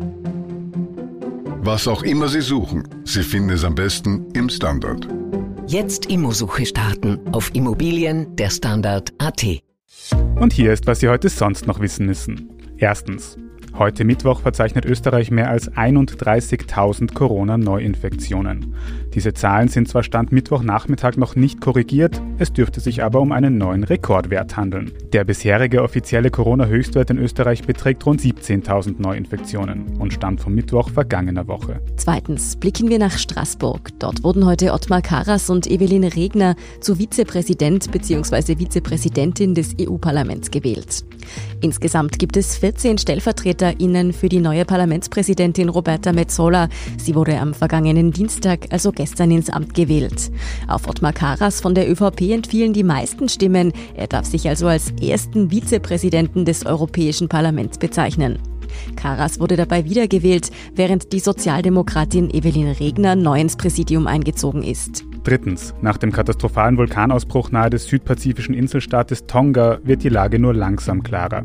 Was 1.60 1.86
auch 1.86 2.02
immer 2.02 2.26
Sie 2.26 2.40
suchen, 2.40 2.82
Sie 3.04 3.22
finden 3.22 3.50
es 3.50 3.62
am 3.62 3.76
besten 3.76 4.26
im 4.32 4.48
Standard. 4.48 5.06
Jetzt 5.68 6.06
Immosuche 6.06 6.66
starten 6.66 7.20
auf 7.30 7.54
Immobilien 7.54 8.34
der 8.34 8.50
Standard.at. 8.50 9.46
Und 10.34 10.52
hier 10.52 10.72
ist, 10.72 10.88
was 10.88 10.98
Sie 10.98 11.08
heute 11.08 11.28
sonst 11.28 11.68
noch 11.68 11.78
wissen 11.78 12.06
müssen. 12.06 12.50
Erstens. 12.76 13.38
Heute 13.78 14.04
Mittwoch 14.04 14.40
verzeichnet 14.40 14.86
Österreich 14.86 15.30
mehr 15.30 15.50
als 15.50 15.70
31.000 15.70 17.12
Corona-Neuinfektionen. 17.12 18.74
Diese 19.16 19.32
Zahlen 19.32 19.68
sind 19.68 19.88
zwar 19.88 20.02
Stand 20.02 20.30
Mittwochnachmittag 20.30 21.16
noch 21.16 21.36
nicht 21.36 21.62
korrigiert, 21.62 22.20
es 22.36 22.52
dürfte 22.52 22.80
sich 22.80 23.02
aber 23.02 23.22
um 23.22 23.32
einen 23.32 23.56
neuen 23.56 23.82
Rekordwert 23.82 24.58
handeln. 24.58 24.92
Der 25.14 25.24
bisherige 25.24 25.82
offizielle 25.82 26.28
Corona-Höchstwert 26.28 27.08
in 27.08 27.16
Österreich 27.16 27.62
beträgt 27.62 28.04
rund 28.04 28.20
17.000 28.20 28.96
Neuinfektionen 29.00 29.96
und 29.98 30.12
stammt 30.12 30.42
vom 30.42 30.54
Mittwoch 30.54 30.90
vergangener 30.90 31.48
Woche. 31.48 31.80
Zweitens 31.96 32.56
blicken 32.56 32.90
wir 32.90 32.98
nach 32.98 33.16
Straßburg. 33.16 33.98
Dort 34.00 34.22
wurden 34.22 34.44
heute 34.44 34.74
Ottmar 34.74 35.00
Karas 35.00 35.48
und 35.48 35.66
Evelyn 35.66 36.04
Regner 36.04 36.54
zu 36.82 36.96
Vizepräsident 36.96 37.90
bzw. 37.90 38.56
Vizepräsidentin 38.56 39.54
des 39.54 39.76
EU-Parlaments 39.80 40.50
gewählt. 40.50 41.06
Insgesamt 41.62 42.18
gibt 42.18 42.36
es 42.36 42.58
14 42.58 42.98
StellvertreterInnen 42.98 44.12
für 44.12 44.28
die 44.28 44.40
neue 44.40 44.66
Parlamentspräsidentin 44.66 45.70
Roberta 45.70 46.12
Metzola. 46.12 46.68
Sie 46.98 47.14
wurde 47.14 47.38
am 47.40 47.54
vergangenen 47.54 48.12
Dienstag, 48.12 48.66
also 48.70 48.92
gestern, 48.92 49.05
ins 49.14 49.50
Amt 49.50 49.74
gewählt. 49.74 50.30
Auf 50.68 50.88
Ottmar 50.88 51.12
Karas 51.12 51.60
von 51.60 51.74
der 51.74 51.90
ÖVP 51.90 52.32
entfielen 52.32 52.72
die 52.72 52.84
meisten 52.84 53.28
Stimmen. 53.28 53.72
Er 53.94 54.06
darf 54.06 54.26
sich 54.26 54.48
also 54.48 54.66
als 54.66 54.92
ersten 55.00 55.50
Vizepräsidenten 55.50 56.44
des 56.44 56.66
Europäischen 56.66 57.28
Parlaments 57.28 57.78
bezeichnen. 57.78 58.38
Karas 58.96 59.40
wurde 59.40 59.56
dabei 59.56 59.84
wiedergewählt, 59.84 60.50
während 60.74 61.12
die 61.12 61.20
Sozialdemokratin 61.20 62.30
Evelyn 62.30 62.72
Regner 62.72 63.16
neu 63.16 63.40
ins 63.40 63.56
Präsidium 63.56 64.06
eingezogen 64.06 64.62
ist. 64.62 65.04
Drittens. 65.26 65.74
Nach 65.80 65.96
dem 65.96 66.12
katastrophalen 66.12 66.78
Vulkanausbruch 66.78 67.50
nahe 67.50 67.68
des 67.68 67.86
südpazifischen 67.86 68.54
Inselstaates 68.54 69.26
Tonga 69.26 69.80
wird 69.82 70.04
die 70.04 70.08
Lage 70.08 70.38
nur 70.38 70.54
langsam 70.54 71.02
klarer. 71.02 71.44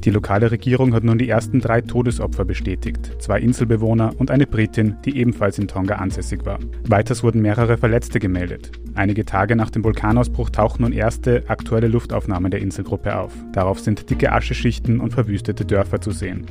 Die 0.00 0.10
lokale 0.10 0.50
Regierung 0.50 0.92
hat 0.92 1.04
nun 1.04 1.16
die 1.16 1.30
ersten 1.30 1.58
drei 1.58 1.80
Todesopfer 1.80 2.44
bestätigt. 2.44 3.12
Zwei 3.20 3.40
Inselbewohner 3.40 4.12
und 4.18 4.30
eine 4.30 4.46
Britin, 4.46 4.96
die 5.06 5.16
ebenfalls 5.16 5.58
in 5.58 5.68
Tonga 5.68 5.94
ansässig 5.94 6.44
war. 6.44 6.58
Weiters 6.86 7.22
wurden 7.22 7.40
mehrere 7.40 7.78
Verletzte 7.78 8.18
gemeldet. 8.18 8.72
Einige 8.94 9.24
Tage 9.24 9.56
nach 9.56 9.70
dem 9.70 9.84
Vulkanausbruch 9.84 10.50
tauchen 10.50 10.82
nun 10.82 10.92
erste 10.92 11.44
aktuelle 11.48 11.88
Luftaufnahmen 11.88 12.50
der 12.50 12.60
Inselgruppe 12.60 13.16
auf. 13.16 13.32
Darauf 13.54 13.80
sind 13.80 14.10
dicke 14.10 14.32
Ascheschichten 14.32 15.00
und 15.00 15.14
verwüstete 15.14 15.64
Dörfer 15.64 16.02
zu 16.02 16.10
sehen. 16.10 16.44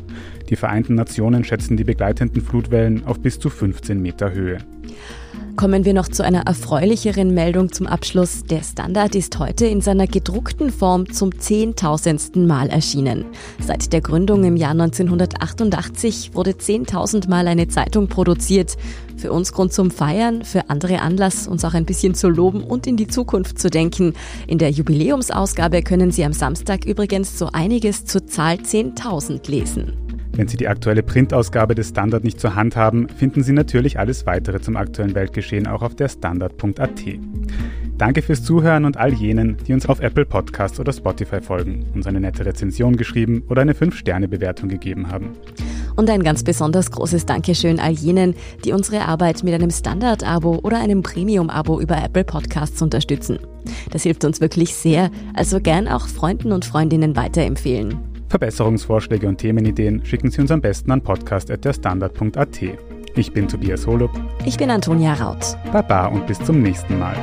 Die 0.49 0.55
Vereinten 0.55 0.95
Nationen 0.95 1.43
schätzen 1.43 1.77
die 1.77 1.83
begleitenden 1.83 2.41
Flutwellen 2.41 3.05
auf 3.05 3.19
bis 3.19 3.37
zu 3.37 3.51
15 3.51 4.01
Meter 4.01 4.33
Höhe. 4.33 4.57
Kommen 5.55 5.85
wir 5.85 5.93
noch 5.93 6.07
zu 6.07 6.23
einer 6.23 6.47
erfreulicheren 6.47 7.31
Meldung 7.31 7.71
zum 7.71 7.85
Abschluss. 7.85 8.43
Der 8.43 8.63
Standard 8.63 9.13
ist 9.13 9.37
heute 9.37 9.67
in 9.67 9.81
seiner 9.81 10.07
gedruckten 10.07 10.71
Form 10.71 11.11
zum 11.13 11.39
zehntausendsten 11.39 12.47
Mal 12.47 12.69
erschienen. 12.69 13.25
Seit 13.59 13.93
der 13.93 14.01
Gründung 14.01 14.43
im 14.45 14.57
Jahr 14.57 14.71
1988 14.71 16.31
wurde 16.33 16.51
10.000 16.51 17.29
Mal 17.29 17.47
eine 17.47 17.67
Zeitung 17.67 18.07
produziert. 18.07 18.77
Für 19.15 19.31
uns 19.31 19.53
Grund 19.53 19.73
zum 19.73 19.91
Feiern, 19.91 20.43
für 20.43 20.71
andere 20.71 21.01
Anlass, 21.01 21.47
uns 21.47 21.63
auch 21.63 21.75
ein 21.75 21.85
bisschen 21.85 22.15
zu 22.15 22.29
loben 22.29 22.63
und 22.63 22.87
in 22.87 22.97
die 22.97 23.07
Zukunft 23.07 23.59
zu 23.59 23.69
denken. 23.69 24.15
In 24.47 24.57
der 24.57 24.71
Jubiläumsausgabe 24.71 25.83
können 25.83 26.09
Sie 26.09 26.25
am 26.25 26.33
Samstag 26.33 26.83
übrigens 26.85 27.37
so 27.37 27.49
einiges 27.53 28.05
zur 28.05 28.25
Zahl 28.25 28.55
10.000 28.55 29.49
lesen. 29.51 29.93
Wenn 30.35 30.47
Sie 30.47 30.57
die 30.57 30.67
aktuelle 30.67 31.03
Printausgabe 31.03 31.75
des 31.75 31.89
Standard 31.89 32.23
nicht 32.23 32.39
zur 32.39 32.55
Hand 32.55 32.75
haben, 32.75 33.07
finden 33.07 33.43
Sie 33.43 33.53
natürlich 33.53 33.99
alles 33.99 34.25
weitere 34.25 34.59
zum 34.59 34.75
aktuellen 34.75 35.13
Weltgeschehen 35.13 35.67
auch 35.67 35.83
auf 35.83 35.95
der 35.95 36.09
Standard.at. 36.09 37.03
Danke 37.99 38.23
fürs 38.23 38.43
Zuhören 38.43 38.85
und 38.85 38.97
all 38.97 39.13
jenen, 39.13 39.57
die 39.67 39.73
uns 39.73 39.85
auf 39.85 39.99
Apple 39.99 40.25
Podcasts 40.25 40.79
oder 40.79 40.91
Spotify 40.91 41.39
folgen, 41.39 41.85
uns 41.93 42.07
eine 42.07 42.19
nette 42.19 42.47
Rezension 42.47 42.97
geschrieben 42.97 43.43
oder 43.47 43.61
eine 43.61 43.73
5-Sterne-Bewertung 43.73 44.69
gegeben 44.69 45.11
haben. 45.11 45.33
Und 45.95 46.09
ein 46.09 46.23
ganz 46.23 46.43
besonders 46.43 46.89
großes 46.89 47.27
Dankeschön 47.27 47.79
all 47.79 47.91
jenen, 47.91 48.33
die 48.65 48.71
unsere 48.71 49.05
Arbeit 49.05 49.43
mit 49.43 49.53
einem 49.53 49.69
Standard-Abo 49.69 50.61
oder 50.63 50.79
einem 50.79 51.03
Premium-Abo 51.03 51.79
über 51.79 52.03
Apple 52.03 52.23
Podcasts 52.23 52.81
unterstützen. 52.81 53.37
Das 53.91 54.01
hilft 54.01 54.25
uns 54.25 54.41
wirklich 54.41 54.73
sehr, 54.73 55.11
also 55.35 55.59
gern 55.59 55.87
auch 55.87 56.07
Freunden 56.07 56.51
und 56.51 56.65
Freundinnen 56.65 57.15
weiterempfehlen. 57.15 58.12
Verbesserungsvorschläge 58.33 59.27
und 59.27 59.37
Themenideen 59.37 60.03
schicken 60.03 60.31
Sie 60.31 60.41
uns 60.41 60.49
am 60.49 60.59
besten 60.59 60.91
an 60.91 61.03
podcast.derstandard.at. 61.03 62.61
Ich 63.15 63.31
bin 63.31 63.47
Tobias 63.47 63.85
Holub. 63.85 64.09
Ich 64.43 64.57
bin 64.57 64.71
Antonia 64.71 65.13
Raut. 65.13 65.55
Baba 65.71 66.07
und 66.07 66.25
bis 66.25 66.39
zum 66.39 66.63
nächsten 66.63 66.97
Mal. 66.97 67.15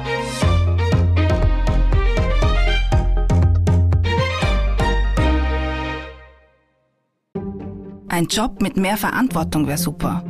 Ein 8.06 8.26
Job 8.26 8.62
mit 8.62 8.76
mehr 8.76 8.96
Verantwortung 8.96 9.66
wäre 9.66 9.78
super. 9.78 10.22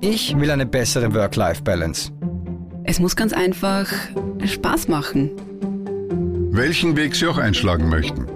Ich 0.00 0.34
will 0.38 0.50
eine 0.50 0.64
bessere 0.64 1.12
Work-Life-Balance. 1.12 2.10
Es 2.84 3.00
muss 3.00 3.16
ganz 3.16 3.34
einfach 3.34 3.86
Spaß 4.42 4.88
machen. 4.88 5.32
Welchen 6.52 6.96
Weg 6.96 7.14
Sie 7.14 7.26
auch 7.26 7.36
einschlagen 7.36 7.90
möchten. 7.90 8.35